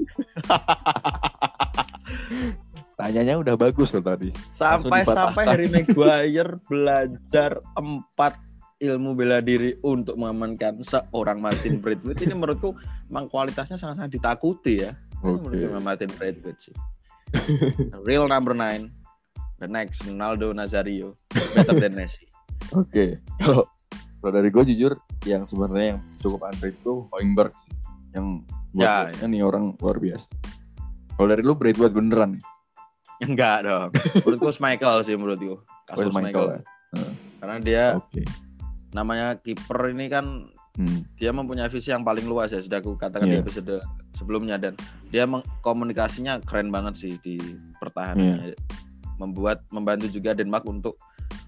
Tanyanya 2.99 3.39
udah 3.39 3.55
bagus 3.55 3.95
loh 3.95 4.03
tadi. 4.03 4.35
Sampai 4.51 5.07
sampai 5.07 5.47
Harry 5.47 5.71
Maguire 5.71 6.59
belajar 6.67 7.63
empat 7.79 8.43
ilmu 8.83 9.15
bela 9.15 9.39
diri 9.39 9.79
untuk 9.87 10.19
mengamankan 10.19 10.83
seorang 10.83 11.39
Martin 11.39 11.79
Braithwaite 11.79 12.27
ini 12.27 12.35
menurutku 12.35 12.75
memang 13.07 13.31
kualitasnya 13.31 13.79
sangat-sangat 13.79 14.19
ditakuti 14.19 14.83
ya. 14.83 14.99
Oke. 15.23 15.63
memang 15.63 15.87
Martin 15.87 16.11
Braithwaite 16.11 16.59
sih. 16.59 16.75
Real 18.09 18.27
number 18.27 18.53
nine. 18.53 18.91
The 19.63 19.71
next 19.71 20.03
Ronaldo 20.05 20.51
Nazario 20.51 21.15
better 21.55 21.79
than 21.79 21.95
Messi. 21.95 22.27
Oke. 22.81 23.23
Kalau 23.39 23.65
kalau 24.19 24.33
dari 24.33 24.49
gue 24.49 24.65
jujur 24.73 24.93
yang 25.29 25.45
sebenarnya 25.45 25.97
yang 25.97 26.01
cukup 26.19 26.49
underrated 26.49 26.81
itu 26.81 26.95
Hoingberg 27.13 27.53
sih. 27.61 27.73
Yang 28.17 28.27
Ya, 28.75 29.07
gue 29.15 29.31
ini 29.31 29.39
orang 29.39 29.79
luar 29.79 30.03
biasa. 30.03 30.27
Kalau 31.15 31.29
dari 31.31 31.47
lu 31.47 31.55
Braithwaite 31.55 31.95
beneran 31.95 32.35
nih. 32.35 32.43
Enggak 33.31 33.71
dong. 33.71 33.95
Menurutku 34.27 34.51
Michael 34.59 34.97
sih 35.07 35.15
menurutku. 35.15 35.63
Kasus 35.87 36.11
Oh, 36.11 36.15
Michael 36.15 36.25
Michael. 36.25 36.49
ya? 36.51 36.61
Karena 37.39 37.57
dia 37.63 37.85
Oke. 37.95 38.23
namanya 38.91 39.39
kiper 39.39 39.95
ini 39.95 40.11
kan 40.11 40.51
Hmm. 40.75 41.07
dia 41.15 41.31
mempunyai 41.31 41.71
visi 41.71 41.89
yang 41.89 42.03
paling 42.03 42.27
luas 42.27 42.51
ya 42.51 42.59
sudah 42.59 42.83
aku 42.83 42.99
katakan 42.99 43.31
di 43.31 43.39
Iya. 43.39 43.43
episode 43.43 43.75
sebelumnya 44.13 44.59
dan 44.59 44.75
dia 45.07 45.23
komunikasinya 45.61 46.43
keren 46.43 46.69
banget 46.69 46.95
sih 46.97 47.13
di 47.21 47.39
pertahanannya 47.79 48.59
membuat 49.17 49.63
membantu 49.71 50.11
juga 50.11 50.35
Denmark 50.35 50.67
untuk 50.67 50.99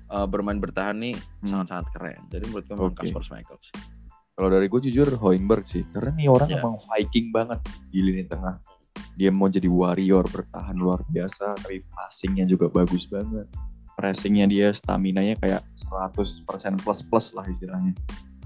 uh, 0.09 0.25
bermain 0.25 0.57
bertahan 0.57 0.95
nih 0.97 1.19
Hmm. 1.43 1.49
sangat-sangat 1.51 1.87
keren 1.91 2.21
jadi 2.29 2.45
menurutku 2.47 2.71
memang 2.73 2.87
Oke. 2.89 3.03
Kasper 3.03 3.23
Schmeichel 3.23 3.59
sih 3.61 3.75
Kalau 4.33 4.53
dari 4.53 4.69
gue 4.69 4.81
jujur 4.83 5.09
Hoingberg 5.17 5.65
sih. 5.65 5.81
Karena 5.91 6.13
nih 6.13 6.29
orang 6.29 6.49
Ya. 6.49 6.61
emang 6.61 6.77
Viking 6.79 7.33
banget 7.33 7.57
di 7.89 8.05
lini 8.05 8.21
tengah. 8.23 8.61
Dia 9.17 9.33
mau 9.33 9.49
jadi 9.49 9.65
warrior 9.65 10.29
bertahan 10.29 10.77
luar 10.77 11.01
biasa, 11.09 11.57
tapi 11.57 11.81
passingnya 11.89 12.45
juga 12.45 12.69
bagus 12.69 13.09
banget. 13.09 13.49
Pressingnya 13.97 14.45
dia 14.45 14.77
stamina-nya 14.77 15.41
kayak 15.41 15.65
100% 15.73 16.45
plus 16.77 17.01
plus 17.01 17.33
lah 17.33 17.49
istilahnya. 17.49 17.97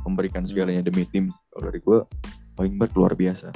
Memberikan 0.04 0.42
segalanya 0.44 0.84
demi 0.84 1.04
tim. 1.08 1.32
Kalau 1.52 1.62
dari 1.68 1.80
gue 1.80 1.98
Hoingberg 2.56 2.92
luar 2.96 3.12
biasa. 3.16 3.52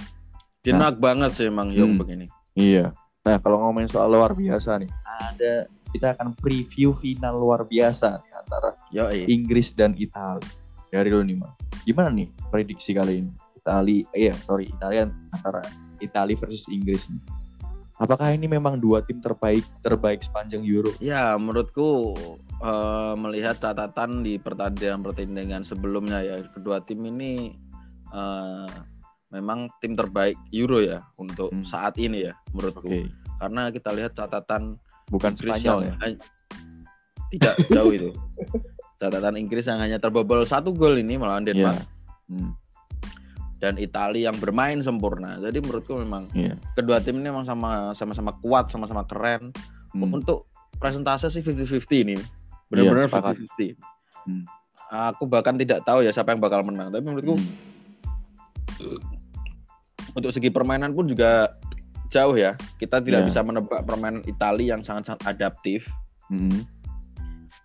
Denmark 0.65 0.97
banget 0.97 1.31
sih 1.37 1.47
emang 1.53 1.69
Young 1.77 1.95
Hmm. 1.95 2.01
begini 2.01 2.27
Iya. 2.57 2.97
Nah 3.25 3.37
kalau 3.41 3.61
ngomongin 3.61 3.89
soal 3.89 4.09
luar 4.13 4.33
biasa 4.33 4.81
nih, 4.81 4.89
ada 5.05 5.69
kita 5.93 6.17
akan 6.17 6.37
preview 6.37 6.93
final 6.97 7.37
luar 7.41 7.65
biasa 7.65 8.21
nih, 8.21 8.33
antara 8.37 8.77
yo 8.93 9.09
Inggris 9.11 9.73
dan 9.73 9.97
Italia. 9.97 10.45
Dari 10.93 11.11
lu 11.11 11.25
nih, 11.27 11.37
Mas. 11.41 11.53
Gimana 11.83 12.13
nih 12.15 12.31
prediksi 12.53 12.95
kali 12.95 13.25
ini? 13.25 13.33
Itali, 13.59 14.05
iya 14.13 14.37
sorry 14.45 14.69
Italia 14.69 15.09
antara 15.33 15.65
Italia 15.99 16.37
versus 16.37 16.69
Inggris 16.69 17.01
nih. 17.09 17.23
Apakah 17.95 18.31
ini 18.31 18.47
memang 18.47 18.77
dua 18.77 19.01
tim 19.01 19.19
terbaik 19.19 19.63
terbaik 19.81 20.19
sepanjang 20.21 20.63
Euro? 20.63 20.91
ya 20.99 21.35
menurutku 21.35 22.15
uh, 22.59 23.15
melihat 23.15 23.55
catatan 23.57 24.21
di 24.21 24.35
pertandingan 24.37 25.01
pertandingan 25.01 25.63
sebelumnya 25.63 26.19
ya 26.19 26.43
kedua 26.51 26.83
tim 26.83 27.01
ini 27.05 27.55
uh, 28.11 28.67
memang 29.31 29.71
tim 29.79 29.95
terbaik 29.95 30.35
Euro 30.51 30.79
ya 30.79 31.07
untuk 31.17 31.51
Hmm. 31.51 31.63
saat 31.63 31.95
ini 31.97 32.25
ya 32.25 32.35
menurutku 32.51 32.83
Oke, 32.85 33.07
karena 33.37 33.71
kita 33.71 33.91
lihat 33.91 34.13
catatan 34.13 34.75
bukan 35.07 35.31
Inggris 35.33 35.53
Spanyol 35.55 35.79
ya. 35.81 35.87
yang- 35.87 36.03
eh, 36.05 36.15
tidak 37.31 37.55
jauh 37.69 37.93
itu. 37.93 38.11
Catatan 38.95 39.35
Inggris 39.37 39.67
yang 39.67 39.79
hanya 39.79 39.99
terbobol 39.99 40.43
satu 40.45 40.71
gol 40.71 40.95
ini 40.97 41.15
melawan 41.15 41.43
Denmark. 41.43 41.83
Hmm. 42.27 42.55
Dan 43.63 43.79
Italia 43.79 44.29
yang 44.29 44.37
bermain 44.37 44.83
sempurna. 44.83 45.39
Jadi 45.41 45.63
menurutku 45.63 45.97
memang 45.97 46.29
Iya. 46.35 46.59
kedua 46.75 47.01
tim 47.01 47.17
ini 47.17 47.31
memang 47.33 47.47
sama 47.47 47.95
sama-sama 47.95 48.35
kuat, 48.39 48.69
sama-sama 48.69 49.07
keren. 49.07 49.55
Hmm. 49.95 50.11
Untuk 50.11 50.51
presentase 50.77 51.31
sih 51.31 51.41
50-50 51.41 52.03
ini. 52.03 52.17
Benar-benar 52.69 53.07
Iya, 53.07 53.11
sepakat. 53.11 53.35
50-50. 53.41 53.71
Hmm. 54.27 54.45
Aku 55.15 55.25
bahkan 55.25 55.57
tidak 55.57 55.81
tahu 55.83 56.05
ya 56.05 56.13
siapa 56.13 56.35
yang 56.35 56.43
bakal 56.43 56.61
menang. 56.61 56.93
Tapi 56.93 57.03
menurutku 57.03 57.39
Hmm. 57.39 58.99
untuk 60.15 60.31
segi 60.31 60.51
permainan 60.51 60.95
pun 60.95 61.09
juga 61.09 61.55
jauh 62.11 62.37
ya. 62.37 62.55
Kita 62.79 63.03
tidak 63.03 63.27
Iya. 63.27 63.29
bisa 63.33 63.41
menebak 63.43 63.83
permainan 63.83 64.23
Italia 64.25 64.77
yang 64.77 64.83
sangat-sangat 64.85 65.25
adaptif. 65.27 65.87
Hmm. 66.29 66.63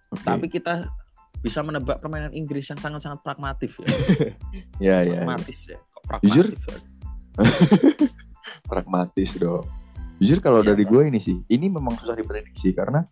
Oke. 0.09 0.25
Tapi 0.25 0.45
kita 0.49 0.89
bisa 1.39 1.63
menebak 1.63 2.03
permainan 2.03 2.35
Inggris 2.35 2.67
yang 2.67 2.79
sangat-sangat 2.79 3.23
pragmatif 3.23 3.79
ya. 3.79 3.87
ya 4.85 4.97
ya, 5.03 5.15
ya. 5.15 5.21
pragmatis 5.23 5.59
ya. 5.67 5.77
Kok 6.09 6.19
Jujur? 6.25 6.47
pragmatis? 6.55 8.11
pragmatis 8.67 9.29
dong. 9.39 9.65
Jujur 10.19 10.39
kalau 10.43 10.59
Iya, 10.59 10.75
dari 10.75 10.83
Pak. 10.83 10.91
gue 10.91 11.01
ini 11.07 11.19
sih, 11.23 11.37
ini 11.47 11.71
memang 11.71 11.95
susah 11.95 12.15
diprediksi 12.15 12.75
karena 12.75 13.07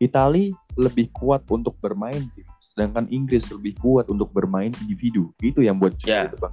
Itali 0.00 0.50
lebih 0.80 1.12
kuat 1.12 1.44
untuk 1.52 1.76
bermain 1.78 2.24
tim, 2.32 2.48
sedangkan 2.58 3.04
Inggris 3.12 3.52
lebih 3.52 3.76
kuat 3.78 4.08
untuk 4.08 4.32
bermain 4.32 4.72
individu. 4.82 5.28
Itu 5.44 5.60
yang 5.60 5.76
buat 5.76 5.94
susah 6.00 6.08
Ya. 6.08 6.22
ditebak. 6.26 6.52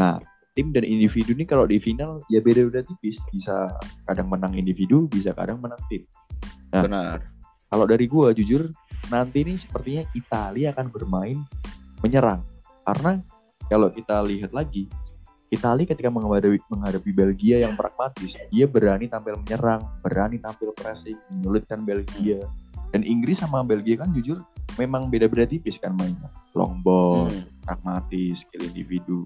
Nah, 0.00 0.16
tim 0.56 0.72
dan 0.72 0.88
individu 0.88 1.36
ini 1.36 1.44
kalau 1.44 1.68
di 1.68 1.76
final 1.76 2.24
ya 2.32 2.40
beda-beda 2.40 2.80
tipis, 2.82 3.20
bisa 3.28 3.68
kadang 4.08 4.32
menang 4.32 4.56
individu, 4.56 5.04
bisa 5.06 5.36
kadang 5.36 5.60
menang 5.60 5.78
tim. 5.92 6.02
Nah. 6.72 6.82
Benar. 6.88 7.18
Kalau 7.66 7.84
dari 7.84 8.06
gue 8.08 8.26
jujur 8.40 8.72
nanti 9.12 9.46
ini 9.46 9.54
sepertinya 9.58 10.02
Italia 10.12 10.74
akan 10.74 10.86
bermain 10.90 11.38
menyerang. 12.02 12.42
Karena 12.86 13.18
kalau 13.66 13.90
kita 13.90 14.22
lihat 14.22 14.54
lagi 14.54 14.86
Italia 15.46 15.86
ketika 15.86 16.10
menghadapi 16.10 16.58
menghadapi 16.66 17.10
Belgia 17.14 17.62
yang 17.62 17.78
pragmatis 17.78 18.34
dia 18.50 18.66
berani 18.66 19.06
tampil 19.06 19.38
menyerang 19.38 19.78
berani 20.02 20.42
tampil 20.42 20.74
pressing 20.74 21.18
menyulitkan 21.30 21.86
Belgia. 21.86 22.42
Dan 22.90 23.02
Inggris 23.06 23.42
sama 23.42 23.62
Belgia 23.62 24.02
kan 24.02 24.10
jujur 24.14 24.42
memang 24.78 25.10
beda-beda 25.10 25.46
tipis 25.46 25.78
kan 25.78 25.94
mainnya. 25.94 26.30
Long 26.54 26.82
ball 26.82 27.30
Hmm. 27.30 27.46
pragmatis 27.62 28.42
skill 28.46 28.66
individu. 28.66 29.22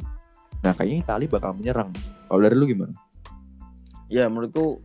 Nah 0.61 0.77
kayaknya 0.77 1.09
Italia 1.09 1.29
bakal 1.29 1.57
menyerang. 1.57 1.90
Kalau 2.29 2.40
dari 2.40 2.57
lu 2.57 2.69
gimana? 2.69 2.93
Ya 4.12 4.29
menurutku 4.29 4.85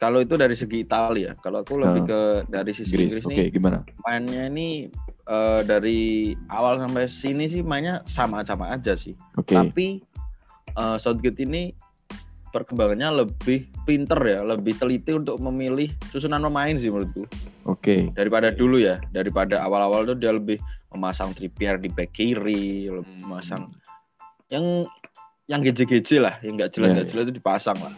kalau 0.00 0.24
itu 0.24 0.32
dari 0.32 0.56
segi 0.56 0.80
Italia, 0.80 1.36
kalau 1.44 1.60
aku 1.60 1.76
lebih 1.76 2.02
Nah. 2.02 2.08
ke 2.08 2.20
dari 2.48 2.72
sisi 2.72 2.96
Inggris 2.96 3.20
Inggris, 3.20 3.24
oke 3.28 3.36
nih 3.36 3.52
gimana 3.52 3.78
mainnya 4.08 4.48
ini 4.48 4.88
eh, 5.28 5.60
dari 5.68 6.32
awal 6.48 6.80
sampai 6.80 7.04
sini 7.04 7.44
sih 7.52 7.60
mainnya 7.60 8.00
sama-sama 8.08 8.72
aja 8.72 8.96
sih. 8.96 9.12
oke 9.36 9.52
Tapi 9.52 10.00
eh, 10.72 10.96
Southgate 10.96 11.44
ini 11.44 11.76
perkembangannya 12.50 13.22
lebih 13.22 13.68
pinter 13.86 14.18
ya, 14.24 14.40
lebih 14.42 14.74
teliti 14.74 15.14
untuk 15.14 15.38
memilih 15.38 15.92
susunan 16.10 16.42
pemain 16.42 16.74
sih 16.74 16.88
menurutku 16.90 17.28
oke 17.68 18.16
daripada 18.16 18.48
dulu 18.50 18.80
ya. 18.80 18.98
Daripada 19.12 19.60
awal-awal 19.62 20.08
tuh 20.08 20.16
dia 20.16 20.32
lebih 20.32 20.56
memasang 20.90 21.36
Trippier 21.36 21.76
di 21.78 21.92
back 21.92 22.16
kiri, 22.16 22.88
memasang 23.22 23.70
yang 24.50 24.88
yang 25.46 25.60
geje-geje 25.62 26.18
lah, 26.18 26.40
yang 26.42 26.56
nggak 26.58 26.72
jelas 26.74 26.88
Iya, 26.90 26.94
nggak 26.96 27.06
iya. 27.06 27.12
jelas 27.14 27.24
itu 27.28 27.34
dipasang 27.36 27.78
lah. 27.78 27.94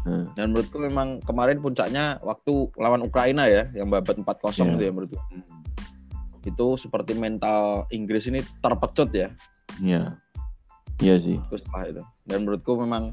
Hmm. 0.00 0.24
Dan 0.32 0.50
menurutku 0.50 0.80
memang 0.80 1.20
kemarin 1.20 1.60
puncaknya 1.60 2.16
waktu 2.20 2.72
lawan 2.74 3.04
Ukraina 3.04 3.44
ya, 3.44 3.68
yang 3.76 3.92
babat 3.92 4.16
4-0 4.16 4.24
Iya. 4.56 4.72
itu 4.72 4.82
ya 4.82 4.92
menurutku. 4.92 5.18
Itu 6.40 6.66
seperti 6.74 7.12
mental 7.12 7.84
Inggris 7.90 8.24
ini 8.24 8.40
terpecut 8.58 9.12
ya, 9.12 9.28
Iya 9.76 10.16
iya 10.98 11.14
sih 11.16 11.36
terus 11.48 11.60
setelah 11.62 11.84
itu. 11.90 12.02
Dan 12.24 12.38
menurutku 12.42 12.76
memang 12.76 13.12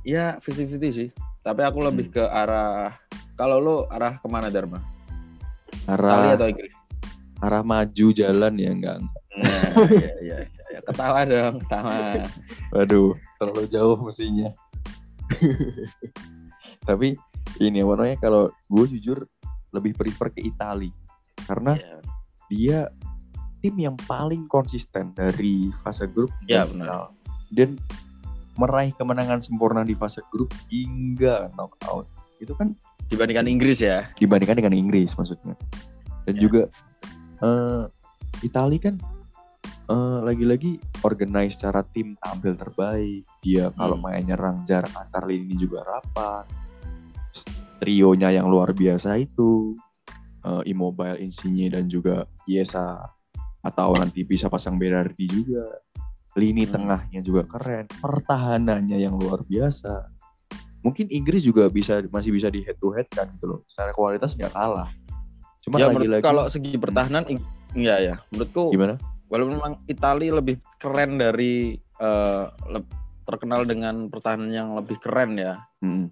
ya 0.00 0.40
50-50 0.40 0.90
sih. 0.90 1.08
Tapi 1.40 1.60
aku 1.60 1.80
lebih 1.80 2.08
Hmm. 2.08 2.14
ke 2.16 2.24
arah 2.24 2.96
kalau 3.34 3.56
lo 3.56 3.76
arah 3.88 4.16
ke 4.16 4.28
mana 4.28 4.48
Dharma? 4.48 4.80
Italia 5.84 6.08
arah 6.08 6.36
atau 6.36 6.48
Inggris? 6.48 6.72
arah 7.40 7.62
maju 7.64 8.06
jalan 8.12 8.52
ya 8.54 8.70
enggak 8.70 8.96
Nah, 9.00 9.88
iya, 9.88 10.12
iya, 10.20 10.36
iya. 10.44 10.78
Ketawa 10.84 11.22
dong, 11.24 11.62
ketawa. 11.64 11.94
Waduh, 12.74 13.14
terlalu 13.38 13.64
jauh 13.70 13.96
mestinya. 14.02 14.50
Tapi 16.88 17.14
ini 17.58 17.80
warnanya 17.80 18.16
kalau 18.16 18.48
gue 18.66 18.86
jujur 18.90 19.26
lebih 19.70 19.94
prefer 19.94 20.30
ke 20.30 20.40
Itali 20.42 20.90
karena 21.40 21.76
Iya. 21.76 21.96
dia 22.48 22.78
tim 23.60 23.76
yang 23.76 23.96
paling 24.00 24.44
konsisten 24.46 25.12
dari 25.12 25.68
fase 25.80 26.06
grup 26.06 26.32
Ya, 26.42 26.64
dan 26.64 26.68
final. 26.72 27.02
dan 27.50 27.70
meraih 28.56 28.92
kemenangan 28.92 29.40
sempurna 29.40 29.80
di 29.80 29.94
fase 29.94 30.20
grup 30.28 30.50
hingga 30.68 31.48
knockout 31.54 32.08
itu 32.38 32.52
kan 32.52 32.72
Dibandingkan 33.06 33.46
Inggris 33.46 33.78
ya. 33.78 34.06
dibandingkan 34.14 34.54
dengan 34.56 34.72
Inggris 34.72 35.12
maksudnya 35.14 35.54
dan 36.24 36.34
Ya. 36.34 36.40
juga 36.40 36.62
eh 37.40 37.84
Itali 38.40 38.78
kan 38.78 38.96
eh, 39.90 40.18
lagi-lagi 40.22 40.78
organize 41.02 41.58
secara 41.58 41.82
tim 41.82 42.14
tampil 42.16 42.54
terbaik. 42.54 43.26
Dia 43.42 43.74
kalau 43.74 43.98
Hmm. 43.98 44.06
main 44.06 44.22
nyerang 44.22 44.62
jarak 44.62 44.94
antar 44.94 45.26
lini 45.26 45.58
juga 45.58 45.82
rapat. 45.82 46.46
Trionya 47.80 48.28
yang 48.30 48.46
luar 48.46 48.70
biasa 48.70 49.16
itu 49.18 49.74
eh, 50.40 50.72
Immobile, 50.72 51.20
Insigne 51.20 51.68
dan 51.68 51.84
juga 51.84 52.24
Chiesa 52.48 52.96
atau 53.60 53.92
nanti 53.92 54.24
bisa 54.24 54.48
pasang 54.48 54.80
Berardi 54.80 55.28
juga. 55.28 55.68
Lini 56.38 56.64
Hmm. 56.64 56.72
tengahnya 56.80 57.20
juga 57.20 57.44
keren 57.44 57.84
pertahanannya 58.00 58.96
yang 58.96 59.18
luar 59.20 59.44
biasa. 59.44 60.08
Mungkin 60.80 61.12
Inggris 61.12 61.44
juga 61.44 61.68
bisa 61.68 62.00
masih 62.08 62.32
bisa 62.32 62.48
di 62.48 62.64
head 62.64 62.80
to 62.80 62.88
head 62.96 63.04
kan 63.12 63.28
gitu 63.36 63.52
loh. 63.52 63.60
Secara 63.68 63.92
kualitas 63.92 64.32
nggak 64.32 64.48
kalah. 64.54 64.88
Cuma 65.60 65.76
ya 65.76 65.92
lagi-lagi 65.92 66.24
kalau 66.24 66.48
segi 66.48 66.72
pertahanan 66.80 67.28
Ing- 67.28 67.44
iya 67.76 68.00
ya. 68.00 68.14
Menurutku 68.32 68.72
gimana 68.72 68.96
walaupun 69.30 69.54
memang 69.56 69.74
Italia 69.86 70.36
lebih 70.36 70.58
keren 70.76 71.16
dari 71.16 71.78
leb- 72.66 72.98
terkenal 73.24 73.62
dengan 73.62 74.10
pertahanan 74.10 74.50
yang 74.50 74.74
lebih 74.74 74.98
keren 74.98 75.38
ya. 75.38 75.54
Mm-mm. 75.80 76.10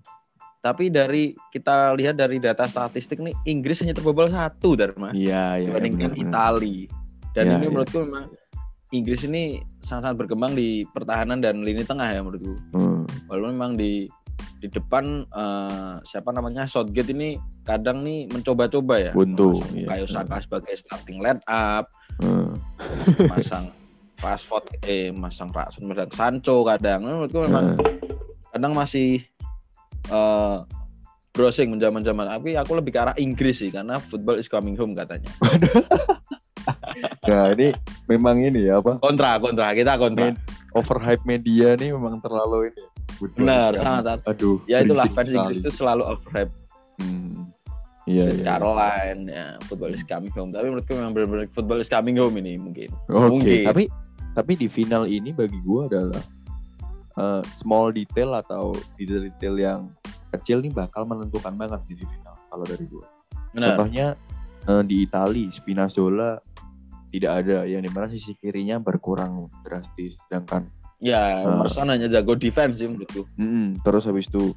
Tapi 0.58 0.90
dari 0.90 1.34
kita 1.50 1.94
lihat 1.94 2.18
dari 2.18 2.38
data 2.38 2.66
statistik 2.66 3.18
nih 3.18 3.34
Inggris 3.46 3.78
hanya 3.82 3.94
terbobol 3.94 4.26
satu 4.28 4.74
Dharma 4.74 5.14
iya 5.14 5.54
iya 5.58 5.70
dibandingkan 5.70 6.14
benar-benar. 6.14 6.30
Italia. 6.30 6.86
Dan 7.34 7.44
Ya, 7.46 7.54
ini 7.58 7.66
ya. 7.66 7.70
menurutku 7.70 7.98
memang 8.02 8.24
Inggris 8.90 9.20
ini 9.22 9.42
sangat-sangat 9.84 10.16
berkembang 10.16 10.56
di 10.56 10.82
pertahanan 10.90 11.38
dan 11.38 11.60
lini 11.62 11.84
tengah 11.84 12.08
ya 12.10 12.20
menurutku. 12.22 12.54
Hmm. 12.74 13.02
Walaupun 13.30 13.52
memang 13.54 13.72
di 13.74 14.06
di 14.58 14.66
depan 14.66 15.22
eh, 15.28 15.94
siapa 16.02 16.34
namanya 16.34 16.66
Southgate 16.66 17.14
ini 17.14 17.38
kadang 17.62 18.02
nih 18.02 18.26
mencoba-coba 18.30 18.94
ya. 18.98 19.12
Buntu, 19.14 19.62
iya. 19.74 19.86
Kayo 19.90 20.06
Saka 20.10 20.42
sebagai 20.42 20.74
starting 20.74 21.22
line 21.22 21.38
up, 21.46 21.86
Hmm. 22.18 22.58
masang 23.26 23.70
Rashford 24.18 24.64
eh 24.82 25.10
masang 25.10 25.48
Rashford 25.48 25.86
masang 25.86 26.10
Sancho 26.10 26.62
kadang 26.62 27.02
menurutku 27.02 27.40
memang 27.40 27.74
Hmm. 27.74 27.82
kadang 28.50 28.72
masih 28.74 29.22
eh 30.04 30.56
browsing 31.30 31.70
menjaman-jaman 31.70 32.26
tapi 32.28 32.54
aku 32.54 32.74
lebih 32.74 32.90
ke 32.90 33.00
arah 33.00 33.14
Inggris 33.16 33.60
sih 33.60 33.70
karena 33.70 33.96
football 34.00 34.36
is 34.36 34.46
coming 34.46 34.74
home 34.74 34.92
katanya 34.92 35.30
Nah 37.24 37.54
ini 37.54 37.72
memang 38.06 38.40
ini 38.40 38.66
ya 38.66 38.76
apa 38.76 38.98
kontra 38.98 39.38
kontra 39.38 39.72
kita 39.72 39.96
kontra 39.96 40.28
Med- 40.28 40.40
overhype 40.72 41.22
media 41.24 41.72
nih 41.74 41.92
memang 41.92 42.18
terlalu 42.18 42.68
ini. 42.68 42.82
Football 43.14 43.40
benar 43.40 43.70
sangat 43.74 44.18
Aduh. 44.26 44.60
ya 44.64 44.82
itulah 44.82 45.06
fans 45.08 45.28
Inggris 45.28 45.58
itu 45.58 45.70
selalu 45.70 46.02
overhype 46.06 46.52
Hmm. 46.98 47.54
Iya 48.08 48.24
iya. 48.32 48.44
Caroline 48.56 49.22
ya 49.28 49.46
football 49.68 49.92
is 49.92 50.00
coming 50.02 50.32
home 50.32 50.48
tapi 50.50 50.72
menurutku 50.72 50.96
memang 50.96 51.12
benar-benar 51.12 51.44
football 51.52 51.78
is 51.78 51.92
coming 51.92 52.16
home 52.16 52.32
ini 52.40 52.56
mungkin 52.56 52.88
Oke. 53.12 53.28
Mungkin. 53.36 53.64
Tapi 53.68 53.84
tapi 54.32 54.52
di 54.56 54.66
final 54.66 55.04
ini 55.04 55.36
bagi 55.36 55.60
gua 55.60 55.84
adalah 55.86 56.22
eh, 57.14 57.42
small 57.60 57.92
detail 57.92 58.32
atau 58.38 58.72
detail-detail 58.96 59.54
yang 59.60 59.80
kecil 60.32 60.64
nih 60.64 60.72
bakal 60.72 61.04
menentukan 61.04 61.52
banget 61.52 61.80
di 61.84 62.00
final 62.00 62.34
kalau 62.48 62.64
dari 62.64 62.84
gua. 62.88 63.04
benar 63.52 63.76
Contohnya 63.76 64.06
eh, 64.64 64.82
di 64.88 65.04
Itali 65.04 65.52
Spinazzola 65.52 66.40
tidak 67.08 67.32
ada 67.44 67.64
yang 67.64 67.80
di 67.80 67.88
mana 67.88 68.04
sisi 68.08 68.36
kirinya 68.36 68.76
berkurang 68.76 69.48
drastis 69.64 70.16
sedangkan 70.28 70.68
ya 71.00 71.40
Ah. 71.40 71.56
Emerson 71.56 71.88
hanya 71.88 72.04
jago 72.04 72.36
defense 72.36 72.76
sih 72.76 72.84
menurutku 72.84 73.24
Mm-mm. 73.40 73.80
terus 73.80 74.04
habis 74.04 74.28
itu 74.28 74.52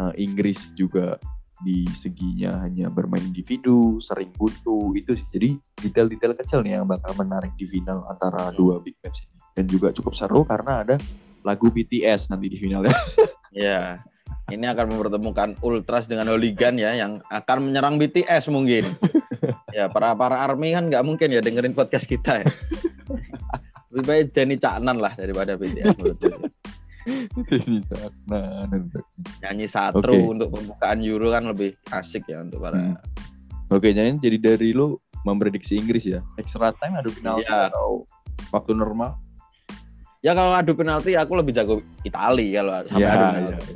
eh, 0.00 0.12
Inggris 0.18 0.74
juga 0.74 1.14
di 1.64 1.88
seginya 1.96 2.60
hanya 2.62 2.92
bermain 2.92 3.24
individu 3.24 3.96
sering 3.98 4.28
buntu 4.36 4.92
itu 4.92 5.16
sih. 5.16 5.26
Jadi 5.32 5.48
detail-detail 5.80 6.36
kecil 6.36 6.60
nih 6.60 6.78
yang 6.78 6.86
bakal 6.86 7.16
menarik 7.16 7.50
di 7.56 7.64
final 7.64 8.04
antara 8.06 8.52
Hmm. 8.52 8.56
dua 8.60 8.74
big 8.84 8.94
match 9.00 9.24
ini. 9.24 9.40
Dan 9.56 9.64
juga 9.70 9.88
cukup 9.90 10.12
seru 10.12 10.44
karena 10.44 10.84
ada 10.84 10.96
lagu 11.42 11.72
BTS 11.72 12.28
nanti 12.28 12.52
di 12.52 12.58
finalnya 12.60 12.92
ya. 13.50 13.96
Ini 14.44 14.76
akan 14.76 14.92
mempertemukan 14.92 15.56
Ultras 15.64 16.04
dengan 16.04 16.28
Hooligan 16.28 16.76
ya 16.76 16.92
yang 16.92 17.24
akan 17.32 17.72
menyerang 17.72 17.96
BTS 17.96 18.52
mungkin. 18.52 18.84
Ya 19.74 19.90
para 19.90 20.14
para 20.14 20.38
army 20.40 20.70
kan 20.70 20.86
nggak 20.86 21.02
mungkin 21.02 21.34
ya 21.34 21.42
dengerin 21.42 21.74
podcast 21.74 22.06
kita 22.06 22.40
ya. 22.40 22.48
Lebih 23.90 24.06
baik 24.06 24.26
Denny 24.30 24.56
Caknan 24.56 25.02
lah 25.02 25.12
daripada 25.18 25.58
BTS 25.58 25.98
menurut 25.98 26.18
Ini 27.68 27.80
nah, 28.28 28.64
Nyanyi 29.44 29.66
satru 29.68 30.16
Oke. 30.16 30.32
untuk 30.32 30.48
pembukaan 30.56 31.04
Euro 31.04 31.28
kan 31.32 31.44
lebih 31.52 31.76
asik 31.92 32.24
ya 32.28 32.40
untuk 32.40 32.64
para 32.64 32.76
Hmm. 32.80 32.96
Oke, 33.72 33.96
jadi 33.96 34.12
jadi 34.20 34.36
dari 34.40 34.76
lu 34.76 35.00
memprediksi 35.24 35.80
Inggris 35.80 36.04
ya. 36.04 36.20
Extra 36.36 36.72
time 36.76 37.00
adu 37.00 37.10
penalti 37.16 37.48
Iya. 37.48 37.72
atau 37.72 38.04
waktu 38.52 38.76
normal? 38.76 39.16
Ya 40.20 40.32
kalau 40.36 40.52
adu 40.56 40.72
penalti 40.76 41.16
aku 41.16 41.32
lebih 41.36 41.52
jago 41.56 41.80
Itali 42.04 42.52
kalau 42.56 42.84
sampai 42.88 43.00
Iya, 43.04 43.12
adu 43.12 43.40
penalti. 43.52 43.74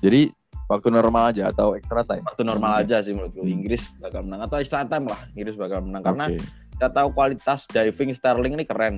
Jadi 0.00 0.20
waktu 0.68 0.88
normal 0.92 1.22
aja 1.32 1.42
atau 1.52 1.76
extra 1.76 2.00
time? 2.04 2.24
Waktu 2.24 2.42
normal 2.44 2.70
Oke. 2.76 2.80
aja 2.88 2.96
sih 3.04 3.12
menurutku. 3.12 3.44
Inggris 3.44 3.88
bakal 4.00 4.24
menang 4.24 4.48
atau 4.48 4.56
extra 4.60 4.84
time 4.88 5.08
lah. 5.08 5.20
Inggris 5.36 5.56
bakal 5.56 5.80
menang 5.84 6.02
karena 6.04 6.24
Oke. 6.32 6.40
Kita 6.80 6.96
tahu 6.96 7.12
kualitas 7.12 7.68
diving 7.68 8.16
Sterling 8.16 8.56
ini 8.56 8.64
keren. 8.64 8.96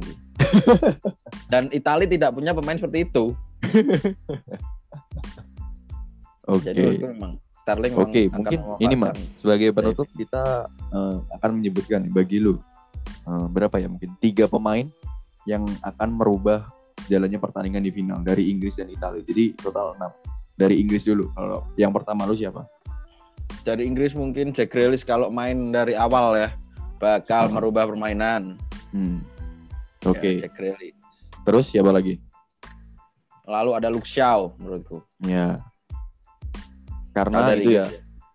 Dan 1.50 1.66
Itali 1.74 2.06
tidak 2.06 2.38
punya 2.38 2.54
pemain 2.54 2.78
seperti 2.78 3.10
itu. 3.10 3.34
Oke. 6.46 6.62
Jadi 6.62 6.78
menurutku 6.78 7.10
memang 7.10 7.32
Sterling 7.58 7.92
memang 7.98 8.06
Oke, 8.06 8.22
akan 8.30 8.34
mungkin 8.38 8.58
ini 8.78 8.94
mah 8.94 9.10
sebagai 9.42 9.74
penutup 9.74 10.06
kita 10.14 10.70
eh, 10.94 11.16
akan 11.34 11.50
menyebutkan 11.58 12.06
bagi 12.06 12.38
lu 12.38 12.62
eh, 13.26 13.46
berapa 13.50 13.74
ya 13.82 13.90
mungkin 13.90 14.14
tiga 14.22 14.46
pemain 14.46 14.86
yang 15.50 15.66
akan 15.82 16.14
merubah 16.14 16.62
jalannya 17.10 17.42
pertandingan 17.42 17.82
di 17.82 17.90
final 17.90 18.22
dari 18.22 18.46
Inggris 18.46 18.78
dan 18.78 18.94
Italia. 18.94 19.26
Jadi 19.26 19.58
total 19.58 19.98
6. 19.98 20.06
Dari 20.54 20.78
Inggris 20.78 21.02
dulu. 21.02 21.34
Kalau 21.34 21.66
yang 21.74 21.90
pertama 21.90 22.30
lu 22.30 22.38
siapa? 22.38 22.62
dari 23.62 23.84
Inggris 23.84 24.16
mungkin 24.16 24.50
Jack 24.50 24.72
Grealish 24.72 25.04
kalau 25.06 25.28
main 25.28 25.70
dari 25.70 25.92
awal 25.92 26.34
ya 26.34 26.48
bakal 27.02 27.50
Hmm. 27.50 27.58
merubah 27.58 27.90
permainan. 27.90 28.54
Hmm. 28.94 29.18
Ya, 30.02 30.08
Oke. 30.08 30.38
Jack 30.38 30.54
Grealish. 30.54 30.94
Terus 31.42 31.66
siapa 31.66 31.90
lagi? 31.90 32.22
Lalu 33.42 33.70
ada 33.74 33.90
Luke 33.90 34.06
Shaw 34.06 34.54
menurutku. 34.54 35.02
Ya. 35.26 35.58
Karena 37.10 37.50
dari 37.50 37.66
itu 37.66 37.70
ya 37.76 37.86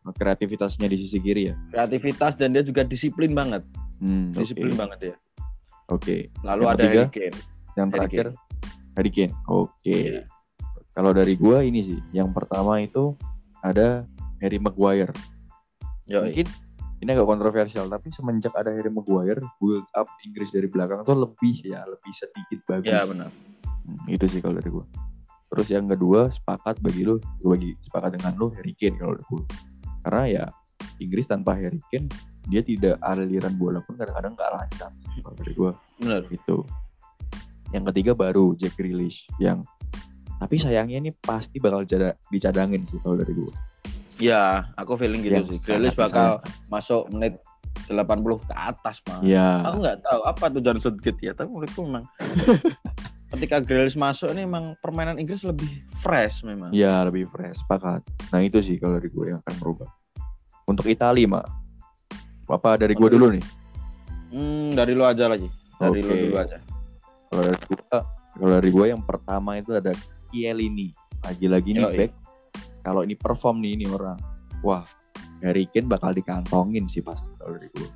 kreativitasnya 0.08 0.88
di 0.88 0.96
sisi 0.96 1.20
kiri 1.20 1.52
ya. 1.52 1.56
kreativitas 1.68 2.40
dan 2.40 2.56
dia 2.56 2.64
juga 2.64 2.84
disiplin 2.84 3.32
banget. 3.32 3.64
Hmm, 4.00 4.32
Disiplin 4.32 4.76
banget 4.76 4.98
dia. 5.02 5.16
Oke. 5.90 6.30
Lalu 6.44 6.62
Yang 6.64 6.72
ada 6.72 6.78
ketiga? 6.78 6.92
Harry 7.00 7.12
Kane. 7.12 7.38
Yang 7.74 7.88
terakhir 7.90 8.26
Harry 8.96 9.12
Kane. 9.12 9.34
Oke. 9.48 9.98
Iya. 10.14 10.22
Kalau 10.92 11.12
dari 11.12 11.34
gua 11.36 11.60
ini 11.62 11.80
sih, 11.84 12.00
yang 12.12 12.32
pertama 12.32 12.80
itu 12.80 13.16
ada 13.60 14.04
Harry 14.40 14.60
Maguire. 14.60 15.12
Yoi. 16.08 16.32
Mungkin 16.32 16.48
ini 16.98 17.10
agak 17.14 17.30
kontroversial, 17.30 17.86
tapi 17.86 18.10
semenjak 18.10 18.58
ada 18.58 18.74
Harry 18.74 18.90
Maguire, 18.90 19.38
build 19.62 19.86
up 19.94 20.10
Inggris 20.26 20.50
dari 20.50 20.66
belakang 20.66 21.06
tuh 21.06 21.14
lebih 21.30 21.62
ya, 21.62 21.86
lebih 21.86 22.14
sedikit 22.18 22.60
bagus. 22.66 22.90
Ya 22.90 23.06
benar. 23.06 23.30
Hmm, 23.86 24.02
itu 24.10 24.26
sih 24.26 24.42
kalau 24.42 24.58
dari 24.58 24.74
gua. 24.74 24.86
Terus 25.48 25.68
yang 25.70 25.86
kedua 25.86 26.34
sepakat 26.34 26.82
bagi 26.82 27.06
lu, 27.06 27.22
gua 27.40 27.54
bagi 27.54 27.78
sepakat 27.86 28.18
dengan 28.18 28.34
lu 28.42 28.50
Harry 28.58 28.74
Kane 28.74 28.98
kalau 28.98 29.14
dari 29.14 29.28
gua. 29.30 29.44
Karena 30.02 30.24
ya 30.26 30.44
Inggris 30.98 31.26
tanpa 31.30 31.54
Harry 31.54 31.82
Kane 31.94 32.10
dia 32.48 32.66
tidak 32.66 32.98
aliran 33.04 33.54
bola 33.60 33.84
pun 33.84 34.00
kadang-kadang 34.00 34.34
nggak 34.34 34.52
lancar 34.56 34.92
kalau 35.22 35.36
dari 35.38 35.54
gua 35.54 35.72
Benar. 36.02 36.22
itu. 36.34 36.58
Yang 37.76 37.84
ketiga 37.94 38.12
baru 38.18 38.56
Jack 38.58 38.74
Grealish 38.74 39.30
yang 39.38 39.62
tapi 40.38 40.58
sayangnya 40.58 40.98
ini 41.02 41.12
pasti 41.14 41.58
bakal 41.62 41.86
dicadangin 42.34 42.90
sih 42.90 42.98
kalau 43.06 43.22
dari 43.22 43.38
gua. 43.38 43.54
Ya, 44.18 44.74
aku 44.74 44.98
feeling 44.98 45.22
gitu 45.22 45.46
sih. 45.46 45.62
sangat 45.62 45.66
Grealish 45.66 45.98
bakal 45.98 46.42
disayangkan. 46.42 46.72
masuk 46.74 47.02
menit 47.14 47.34
80 47.86 48.50
ke 48.50 48.54
atas 48.58 48.98
mah. 49.06 49.22
Ya. 49.22 49.62
Aku 49.70 49.78
nggak 49.80 50.02
tahu 50.02 50.22
apa 50.26 50.46
tuh 50.50 50.62
John 50.66 50.82
Southgate 50.82 51.22
ya, 51.22 51.32
tapi 51.38 51.54
menurutku 51.54 51.86
memang 51.86 52.10
ketika 53.38 53.62
Grealish 53.62 53.94
masuk 53.94 54.34
ini 54.34 54.50
memang 54.50 54.74
permainan 54.82 55.22
Inggris 55.22 55.46
lebih 55.46 55.70
fresh 56.02 56.42
memang. 56.42 56.74
Ya 56.74 57.06
lebih 57.06 57.30
fresh, 57.30 57.62
sepakat. 57.62 58.02
Nah 58.34 58.40
itu 58.42 58.58
sih 58.64 58.82
kalau 58.82 58.98
dari 58.98 59.10
gue 59.14 59.26
yang 59.36 59.40
akan 59.46 59.56
berubah. 59.62 59.90
Untuk 60.68 60.90
Itali, 60.90 61.30
Mak. 61.30 61.48
Apa 62.50 62.76
dari 62.80 62.98
gue 62.98 63.10
dulu 63.12 63.32
nih? 63.38 63.44
Hmm, 64.34 64.76
dari 64.76 64.92
lu 64.98 65.06
aja 65.06 65.30
lagi. 65.32 65.48
Dari 65.80 66.00
lu 66.04 66.12
Oke. 66.12 66.22
dulu 66.28 66.36
aja. 66.42 66.58
Kalau 67.28 67.42
dari 67.44 67.60
gue, 67.60 67.80
kalau 68.36 68.52
dari 68.52 68.70
gue 68.72 68.86
yang 68.90 69.04
pertama 69.04 69.52
itu 69.60 69.72
ada 69.76 69.94
Chiellini. 70.32 70.92
Lagi-lagi 71.24 71.70
nih 71.76 71.86
back. 71.86 72.12
Kalau 72.88 73.04
ini 73.04 73.20
perform 73.20 73.60
nih 73.60 73.76
ini 73.76 73.86
orang, 73.92 74.16
wah 74.64 74.80
Harry 75.44 75.68
Kane 75.68 75.92
bakal 75.92 76.16
dikantongin 76.16 76.88
sih 76.88 77.04
pasti 77.04 77.28
kalau 77.36 77.60
dari 77.60 77.68
gue. 77.76 77.90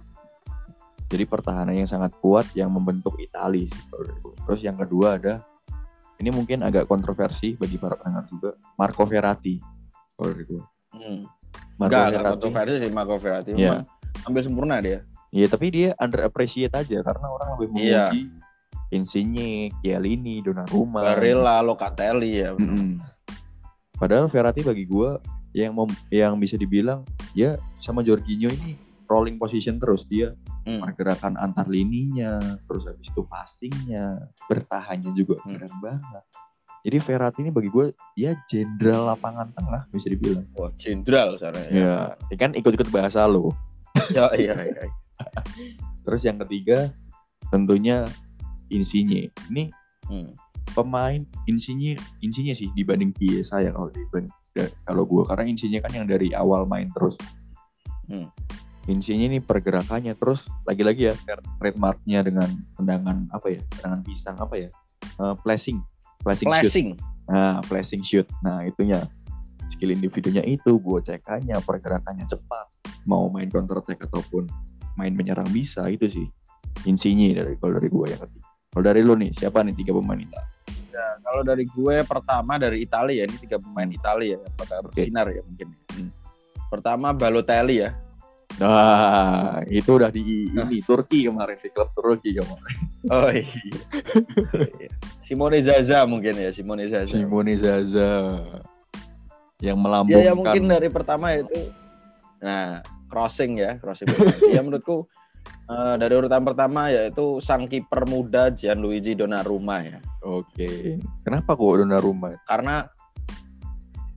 Jadi 1.07 1.23
pertahanan 1.23 1.75
yang 1.75 1.87
sangat 1.87 2.11
kuat 2.19 2.43
yang 2.59 2.67
membentuk 2.75 3.15
Itali 3.15 3.71
sih 3.71 3.81
kalau 3.87 4.03
dari 4.03 4.19
gue. 4.19 4.33
Terus 4.51 4.61
yang 4.67 4.75
kedua 4.75 5.15
ada 5.15 5.39
ini 6.19 6.27
mungkin 6.29 6.61
agak 6.61 6.91
kontroversi 6.91 7.55
bagi 7.55 7.79
para 7.79 7.95
pendengar 7.95 8.27
juga 8.27 8.49
Marco 8.75 9.07
Verratti 9.07 9.55
kalau 10.19 10.35
dari 10.35 10.43
gue. 10.43 10.63
Hmm. 10.91 11.23
Marco 11.79 11.87
enggak 11.87 12.05
Verratti. 12.11 12.27
kontroversi 12.35 12.75
sih 12.83 12.91
Marco 12.91 13.15
Verratti. 13.15 13.49
Memang 13.55 13.83
ambil 14.27 14.41
sempurna 14.43 14.75
dia. 14.83 14.99
Iya 15.31 15.47
tapi 15.47 15.71
dia 15.71 15.89
under 15.95 16.27
appreciate 16.27 16.75
aja 16.75 16.99
karena 16.99 17.27
orang 17.31 17.47
lebih 17.55 17.67
Iya. 17.79 18.11
memuji 18.11 18.21
Insigne, 18.91 19.71
Chiellini, 19.79 20.43
Donnarumma. 20.43 21.15
Barella, 21.15 21.63
Locatelli 21.63 22.43
ya. 22.43 22.51
Mm-mm. 22.51 22.99
Padahal 24.01 24.25
Verratti 24.25 24.65
bagi 24.65 24.83
gua 24.83 25.21
yang 25.53 25.77
mem- 25.77 26.01
yang 26.09 26.33
bisa 26.35 26.57
dibilang 26.57 27.05
ya 27.31 27.53
sama 27.77 28.01
Jorginho 28.01 28.49
ini 28.49 28.73
rolling 29.05 29.35
position 29.35 29.77
terus 29.77 30.07
dia 30.07 30.33
Hmm. 30.61 30.77
pergerakan 30.79 31.35
antar 31.35 31.65
lininya, 31.65 32.37
terus 32.65 32.85
habis 32.85 33.03
itu 33.03 33.21
passingnya, 33.23 34.29
bertahannya 34.45 35.09
juga 35.11 35.37
Hmm. 35.41 35.57
keren 35.57 35.73
banget. 35.79 36.23
Jadi 36.81 36.97
Verratti 36.99 37.39
ini 37.39 37.51
bagi 37.51 37.69
gue 37.69 37.85
ya 38.15 38.33
jenderal 38.45 39.05
lapangan 39.07 39.49
tengah 39.51 39.85
bisa 39.89 40.05
dibilang. 40.07 40.45
Wah, 40.53 40.69
jenderal 40.75 41.37
sana 41.37 41.61
Ya, 41.67 42.13
ini 42.25 42.37
kan 42.37 42.53
ikut-ikut 42.53 42.89
bahasa 42.89 43.25
lo. 43.25 43.53
Ya, 44.17 44.29
iya, 44.33 44.53
iya. 44.55 44.85
Terus 46.01 46.21
yang 46.23 46.41
ketiga 46.41 46.89
tentunya 47.49 48.05
Insigne. 48.67 49.29
Ini 49.49 49.69
Hmm. 50.07 50.31
Pemain 50.71 51.21
Insigne 51.47 51.99
Insigne 52.23 52.55
sih 52.55 52.71
dibanding 52.73 53.11
Chiesa 53.15 53.61
ya 53.61 53.71
kalau 53.75 53.91
dibanding 53.91 54.33
kalau 54.83 55.03
gue 55.07 55.23
karena 55.23 55.47
Insigne 55.47 55.79
kan 55.79 55.91
yang 55.95 56.07
dari 56.07 56.35
awal 56.35 56.67
main 56.67 56.91
terus. 56.91 57.15
Hmm. 58.11 58.27
Insigne 58.89 59.29
ini 59.29 59.39
pergerakannya 59.39 60.17
terus 60.17 60.43
lagi-lagi 60.65 61.11
ya 61.11 61.13
trademarknya 61.61 62.25
dengan 62.25 62.49
tendangan 62.75 63.29
apa 63.31 63.47
ya 63.53 63.61
tendangan 63.77 64.01
pisang 64.03 64.37
apa 64.41 64.55
ya 64.57 64.69
Eh, 65.21 65.35
flashing 65.45 65.79
flashing 66.25 66.49
shoot. 66.49 66.61
Flashing. 66.65 66.89
nah 67.29 67.61
flashing 67.65 68.03
shoot. 68.03 68.27
Nah 68.45 68.65
itunya. 68.65 69.05
Skill 69.71 69.95
individunya 69.95 70.43
itu 70.43 70.77
gue 70.83 70.99
cekannya 70.99 71.55
pergerakannya 71.63 72.27
cepat. 72.27 72.67
Mau 73.07 73.31
main 73.31 73.47
counter 73.47 73.79
attack 73.79 74.03
ataupun 74.03 74.51
main 74.99 75.15
menyerang 75.15 75.47
bisa 75.49 75.87
itu 75.87 76.11
sih. 76.11 76.27
Insigne 76.83 77.31
dari 77.31 77.55
kalau 77.55 77.79
dari 77.79 77.87
gue 77.87 78.05
yang 78.11 78.19
ketiga 78.19 78.40
kalau 78.71 78.83
dari 78.83 79.03
lu 79.03 79.13
nih 79.13 79.35
siapa 79.35 79.61
nih 79.61 79.75
tiga 79.75 79.91
pemain 79.93 80.17
itu 80.17 80.39
Kalau 81.21 81.47
dari 81.47 81.63
gue 81.63 81.95
pertama 82.03 82.59
dari 82.59 82.83
Italia 82.83 83.23
ya, 83.23 83.25
ini 83.27 83.37
tiga 83.39 83.55
pemain 83.55 83.87
Italia 83.87 84.35
ya, 84.35 84.49
bakal 84.51 84.83
Oke. 84.83 84.99
bersinar 84.99 85.31
ya 85.31 85.39
mungkin. 85.43 85.71
Hmm. 85.95 86.11
Pertama 86.67 87.15
Balotelli 87.15 87.87
ya. 87.87 87.95
Nah, 88.59 89.63
itu 89.71 89.95
udah 89.95 90.11
di 90.11 90.51
ini 90.51 90.83
Turki 90.83 91.23
kemarin 91.23 91.55
di 91.55 91.71
klub 91.71 91.87
Turki 91.95 92.35
kemarin. 92.35 92.77
Oh 93.07 93.31
iya. 93.31 93.47
Simone 95.23 95.63
Zaza 95.63 96.03
mungkin 96.03 96.35
ya, 96.35 96.51
Simone 96.51 96.91
Zaza. 96.91 97.15
Simone 97.15 97.55
Zaza 97.55 98.11
yang 99.63 99.77
Ya, 99.77 99.79
melambungkan. 99.79 100.25
ya 100.27 100.33
mungkin 100.35 100.63
dari 100.67 100.89
pertama 100.91 101.31
itu 101.31 101.71
nah 102.43 102.83
crossing 103.07 103.55
ya, 103.55 103.79
crossing. 103.79 104.09
ya 104.51 104.59
menurutku 104.59 105.07
eh, 105.71 105.95
dari 105.95 106.13
urutan 106.13 106.43
pertama 106.43 106.91
yaitu 106.91 107.39
sang 107.39 107.65
kiper 107.65 108.03
muda 108.03 108.51
Gianluigi 108.51 109.15
Donnarumma 109.15 109.79
ya. 109.81 109.99
Oke. 110.21 110.99
Kenapa 111.23 111.55
kok 111.55 111.75
Donnarumma? 111.79 112.35
Karena 112.43 112.83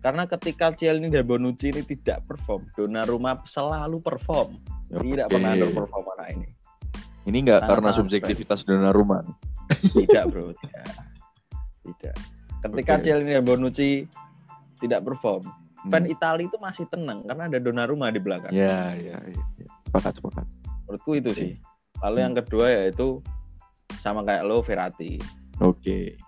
karena 0.03 0.29
ketika 0.29 0.69
Cielini 0.75 1.09
dan 1.09 1.25
Bonucci 1.25 1.73
ini 1.73 1.81
tidak 1.81 2.29
perform, 2.29 2.69
Donnarumma 2.77 3.41
selalu 3.49 4.05
perform. 4.05 4.61
Tidak 4.93 5.27
Oke. 5.27 5.33
pernah 5.33 5.57
underperform 5.57 6.07
anak 6.19 6.29
ini. 6.37 6.49
Ini 7.25 7.39
nggak 7.41 7.61
Sangat- 7.65 7.71
karena 7.73 7.89
sangat 7.89 7.99
subjektivitas 8.05 8.59
Donnarumma. 8.69 9.25
Tidak, 9.97 10.25
Bro. 10.29 10.53
Tidak. 10.61 10.85
Tidak. 11.89 12.17
Ketika 12.69 12.93
Oke. 12.97 13.03
Cielini 13.03 13.33
dan 13.33 13.45
Bonucci 13.49 14.05
tidak 14.77 15.09
perform, 15.09 15.41
Hmm. 15.85 15.89
fan 15.89 16.05
Italia 16.05 16.49
itu 16.49 16.57
masih 16.61 16.85
tenang 16.89 17.25
karena 17.25 17.49
ada 17.49 17.59
Donnarumma 17.61 18.13
di 18.13 18.21
belakang. 18.21 18.53
Ya, 18.53 18.93
ya, 18.97 19.17
ya, 19.21 19.41
ya. 19.57 19.67
Sepakat, 19.89 20.21
sepakat. 20.21 20.47
Menurutku 20.85 21.13
itu 21.15 21.31
sih. 21.33 21.53
Lalu 22.01 22.17
Hmm. 22.17 22.25
yang 22.25 22.35
kedua 22.37 22.67
yaitu 22.71 23.21
sama 23.97 24.21
kayak 24.23 24.43
lo 24.43 24.61
Verratti. 24.61 25.17
Oke. 25.59 26.19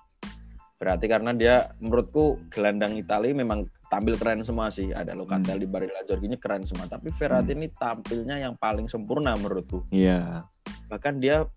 Verratti 0.77 1.07
karena 1.07 1.33
dia 1.33 1.73
menurutku 1.79 2.37
gelandang 2.49 2.95
Italia 2.95 3.33
memang 3.33 3.65
tampil 3.87 4.15
keren 4.15 4.45
semua 4.45 4.69
sih. 4.69 4.91
Ada 4.91 5.13
Locatelli, 5.13 5.65
Barilla, 5.65 6.05
Jorginho 6.05 6.37
keren 6.37 6.65
semua. 6.65 6.85
Tapi 6.85 7.09
Verratti 7.13 7.53
Hmm. 7.53 7.59
ini 7.59 7.69
tampilnya 7.71 8.37
yang 8.39 8.55
paling 8.55 8.85
sempurna 8.87 9.33
menurutku. 9.35 9.85
Iya. 9.89 10.45
Bahkan 10.87 11.19
dia 11.19 11.49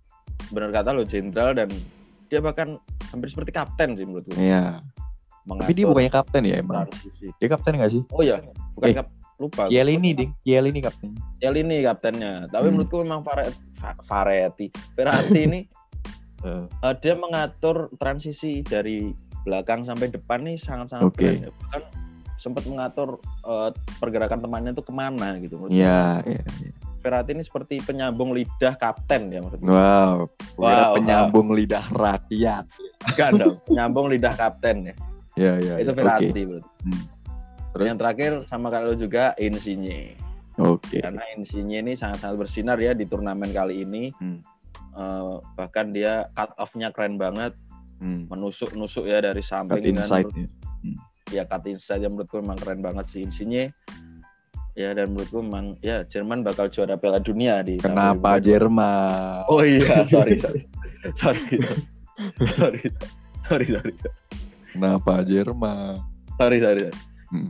benar 0.49 0.71
kata 0.71 0.91
lo 0.91 1.03
jenderal 1.03 1.51
dan 1.51 1.67
dia 2.27 2.39
bahkan 2.39 2.79
hampir 3.09 3.27
seperti 3.27 3.51
kapten 3.51 3.95
sih 3.95 4.07
menurutku. 4.07 4.33
Iya. 4.35 4.79
Tapi 5.45 5.73
dia 5.73 5.85
bukannya 5.85 6.11
kapten 6.13 6.43
ya 6.45 6.55
emang. 6.57 6.85
transisi. 6.85 7.27
Dia 7.35 7.47
kapten 7.49 7.73
gak 7.75 7.89
sih? 7.89 8.03
Oh 8.13 8.21
ya, 8.21 8.37
bukan 8.77 8.85
Eh, 8.85 8.95
kap 8.95 9.07
lupa. 9.39 9.65
Kiel 9.65 9.87
ini 9.89 10.11
ding, 10.13 10.31
Kiel 10.43 10.67
ini 10.67 10.79
kapten. 10.79 11.15
Kiel 11.39 11.55
ini 11.55 11.79
kaptennya. 11.81 12.45
Tapi 12.45 12.67
Hmm. 12.67 12.73
menurutku 12.75 12.99
memang 12.99 13.23
Fare- 13.23 13.55
Fa- 13.73 13.95
Faretti, 14.03 14.67
Verratti 14.93 15.41
ini 15.41 15.59
Eh, 16.39 16.63
eh, 16.63 16.95
dia 17.03 17.19
mengatur 17.19 17.91
transisi 17.99 18.63
dari 18.63 19.11
belakang 19.43 19.83
sampai 19.83 20.07
depan 20.07 20.47
nih 20.47 20.55
sangat-sangat 20.55 21.11
keren. 21.11 21.35
ya. 21.43 21.51
Bahkan 21.51 21.81
sempat 22.35 22.63
mengatur 22.63 23.19
eh, 23.43 23.69
pergerakan 23.99 24.39
temannya 24.39 24.71
itu 24.71 24.79
ke 24.79 24.93
mana 24.93 25.35
gitu. 25.35 25.67
Iya, 25.67 26.23
iya. 26.23 26.39
Verratti 26.99 27.31
ini 27.31 27.43
seperti 27.43 27.79
penyambung 27.79 28.31
lidah 28.31 28.75
kapten 28.75 29.27
ya 29.27 29.39
menurutku. 29.39 29.67
Wow. 29.67 30.31
Wow, 30.55 30.95
penyambung 30.95 31.51
lidah 31.51 31.91
rakyat. 31.91 32.63
Bukan 33.03 33.31
dong, 33.35 33.55
penyambung 33.67 34.07
lidah 34.07 34.31
kapten 34.31 34.91
ya. 34.91 34.95
Iya, 35.35 35.53
iya. 35.59 35.73
itu 35.79 35.91
iya. 35.91 35.95
Verratti 35.95 36.39
menurutku. 36.39 36.71
Hmm. 36.83 37.03
Terus 37.79 37.87
yang 37.87 37.99
terakhir 37.99 38.31
sama 38.43 38.67
kalau 38.67 38.91
juga 38.91 39.31
Insigne. 39.39 40.19
Oke. 40.59 40.83
Oke. 40.83 40.97
Karena 40.99 41.23
Insigne 41.31 41.79
ini 41.79 41.95
sangat-sangat 41.95 42.35
bersinar 42.35 42.75
ya 42.75 42.91
di 42.91 43.07
turnamen 43.07 43.47
kali 43.49 43.87
ini. 43.87 44.11
Hmm. 44.19 44.43
Eh, 44.91 45.33
bahkan 45.55 45.87
dia 45.89 46.27
cut 46.33 46.51
off-nya 46.55 46.91
keren 46.91 47.15
banget, 47.15 47.55
Hmm. 47.97 48.27
menusuk-nusuk 48.27 49.07
ya 49.07 49.19
dari 49.19 49.39
Cut 49.39 49.47
samping 49.49 49.79
dan 49.85 49.95
inside 49.97 50.27
menurut- 50.27 50.51
ya. 51.31 51.39
ya 51.39 51.43
cut 51.45 51.63
inside 51.65 52.01
yang 52.01 52.13
menurutku 52.13 52.39
memang 52.39 52.59
keren 52.59 52.79
banget 52.79 53.05
sih 53.07 53.23
Insigne. 53.23 53.71
Ya 54.75 54.91
dan 54.91 55.11
menurutku 55.11 55.39
memang 55.39 55.75
ya 55.79 56.03
Jerman 56.03 56.39
bakal 56.39 56.67
juara 56.67 56.95
Piala 56.95 57.19
Dunia 57.19 57.59
di 57.59 57.79
Kenapa 57.79 58.39
2022. 58.39 58.43
Jerman? 58.43 59.39
Oh 59.47 59.63
iya, 59.63 60.03
sorry 60.11 60.35
sorry. 60.35 60.61
sorry. 61.13 61.43
sorry. 62.49 62.81
Sorry, 63.45 63.65
sorry. 63.65 63.93
Kenapa 64.69 65.23
Jerman? 65.23 66.03
Sorry, 66.35 66.57
sorry. 66.59 66.87
Hmm. 67.27 67.49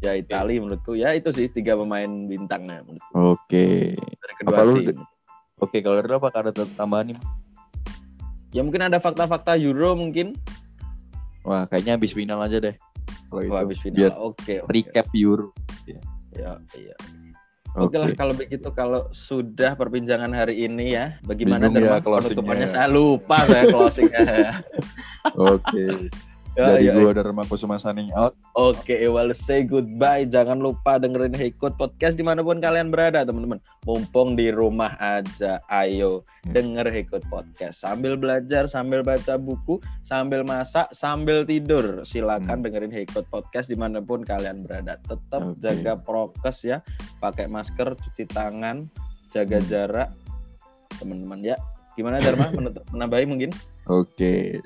Ya 0.00 0.16
Itali 0.16 0.56
menurutku 0.56 0.96
ya 0.96 1.12
itu 1.12 1.28
sih 1.28 1.52
tiga 1.52 1.76
pemain 1.76 2.08
bintangnya 2.24 2.80
menurutku. 2.84 3.12
Oke. 3.36 3.92
Kedua 4.40 4.56
Apa 4.56 4.62
lu. 4.64 4.80
Oke, 5.60 5.84
kalau 5.84 6.00
dari 6.00 6.08
lu 6.08 6.16
apa 6.16 6.28
ada 6.32 6.52
tambahan 6.72 7.12
nih? 7.12 7.18
Ya 8.56 8.64
mungkin 8.64 8.80
ada 8.88 8.96
fakta-fakta 8.96 9.60
Euro 9.60 9.92
mungkin. 9.92 10.32
Wah, 11.44 11.68
kayaknya 11.68 12.00
habis 12.00 12.16
final 12.16 12.40
aja 12.40 12.58
deh. 12.58 12.74
Kalau 13.28 13.40
itu. 13.44 13.52
Habis 13.52 13.78
final. 13.84 13.96
Biar 14.00 14.12
Oke. 14.16 14.64
oke. 14.64 14.72
recap 14.72 15.06
Euro. 15.12 15.52
Ya, 16.32 16.56
iya. 16.72 16.96
Oke 17.78 17.94
lah 18.02 18.10
Oke. 18.10 18.18
kalau 18.18 18.34
begitu 18.34 18.66
kalau 18.74 19.06
sudah 19.14 19.78
perbincangan 19.78 20.34
hari 20.34 20.66
ini 20.66 20.90
ya, 20.98 21.22
bagaimana 21.22 21.70
Bingung 21.70 21.78
ya 21.78 21.86
Derma 21.86 21.98
closingnya. 22.02 22.26
penutupannya? 22.34 22.66
Saya 22.66 22.88
lupa 22.90 23.38
saya 23.46 23.64
closingnya. 23.70 24.26
Oke. 25.54 26.10
Ya, 26.58 26.74
Jadi 26.74 26.90
ya, 26.90 26.98
gua 26.98 27.14
Dharma 27.14 27.46
Kusuma 27.46 27.78
signing 27.78 28.10
out. 28.10 28.34
Oke, 28.58 28.98
well 29.06 29.30
say 29.30 29.62
goodbye. 29.62 30.26
Jangan 30.26 30.58
lupa 30.58 30.98
dengerin 30.98 31.30
Hekut 31.30 31.78
Podcast 31.78 32.18
di 32.18 32.26
mana 32.26 32.42
pun 32.42 32.58
kalian 32.58 32.90
berada, 32.90 33.22
teman-teman. 33.22 33.62
Mumpung 33.86 34.34
di 34.34 34.50
rumah 34.50 34.98
aja, 34.98 35.62
ayo 35.70 36.26
Hmm. 36.42 36.50
denger 36.50 36.90
Hekut 36.90 37.22
Podcast. 37.30 37.78
Sambil 37.78 38.18
belajar, 38.18 38.66
sambil 38.66 39.06
baca 39.06 39.38
buku, 39.38 39.78
sambil 40.02 40.42
masak, 40.42 40.90
sambil 40.90 41.46
tidur. 41.46 42.02
Silakan 42.02 42.60
Hmm. 42.60 42.66
dengerin 42.66 42.90
Hekut 42.90 43.30
Podcast 43.30 43.70
di 43.70 43.78
mana 43.78 44.02
pun 44.02 44.26
kalian 44.26 44.66
berada. 44.66 44.98
Tetap 45.06 45.54
Oke. 45.54 45.62
jaga 45.62 46.02
prokes 46.02 46.66
ya, 46.66 46.82
pakai 47.22 47.46
masker, 47.46 47.94
cuci 47.94 48.26
tangan, 48.26 48.90
jaga 49.30 49.62
Hmm. 49.62 49.68
jarak, 49.70 50.08
teman-teman 50.98 51.46
ya. 51.46 51.56
Gimana 51.94 52.18
Dharma? 52.18 52.50
Menambahi 52.90 53.26
mungkin? 53.30 53.54
Oke. 53.86 54.58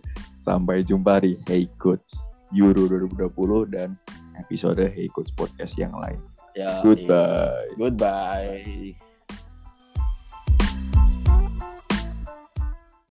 Sampai 0.45 0.85
jumpa 0.85 1.25
di 1.25 1.41
Hey 1.49 1.65
Coach 1.81 2.13
Euro 2.53 2.85
2020 2.85 3.73
dan 3.73 3.97
episode 4.37 4.85
Hey 4.93 5.09
Coach 5.09 5.33
Podcast 5.33 5.73
yang 5.81 5.97
lain. 5.97 6.21
Ya, 6.53 6.85
Goodbye. 6.85 7.73
Goodbye. 7.81 9.14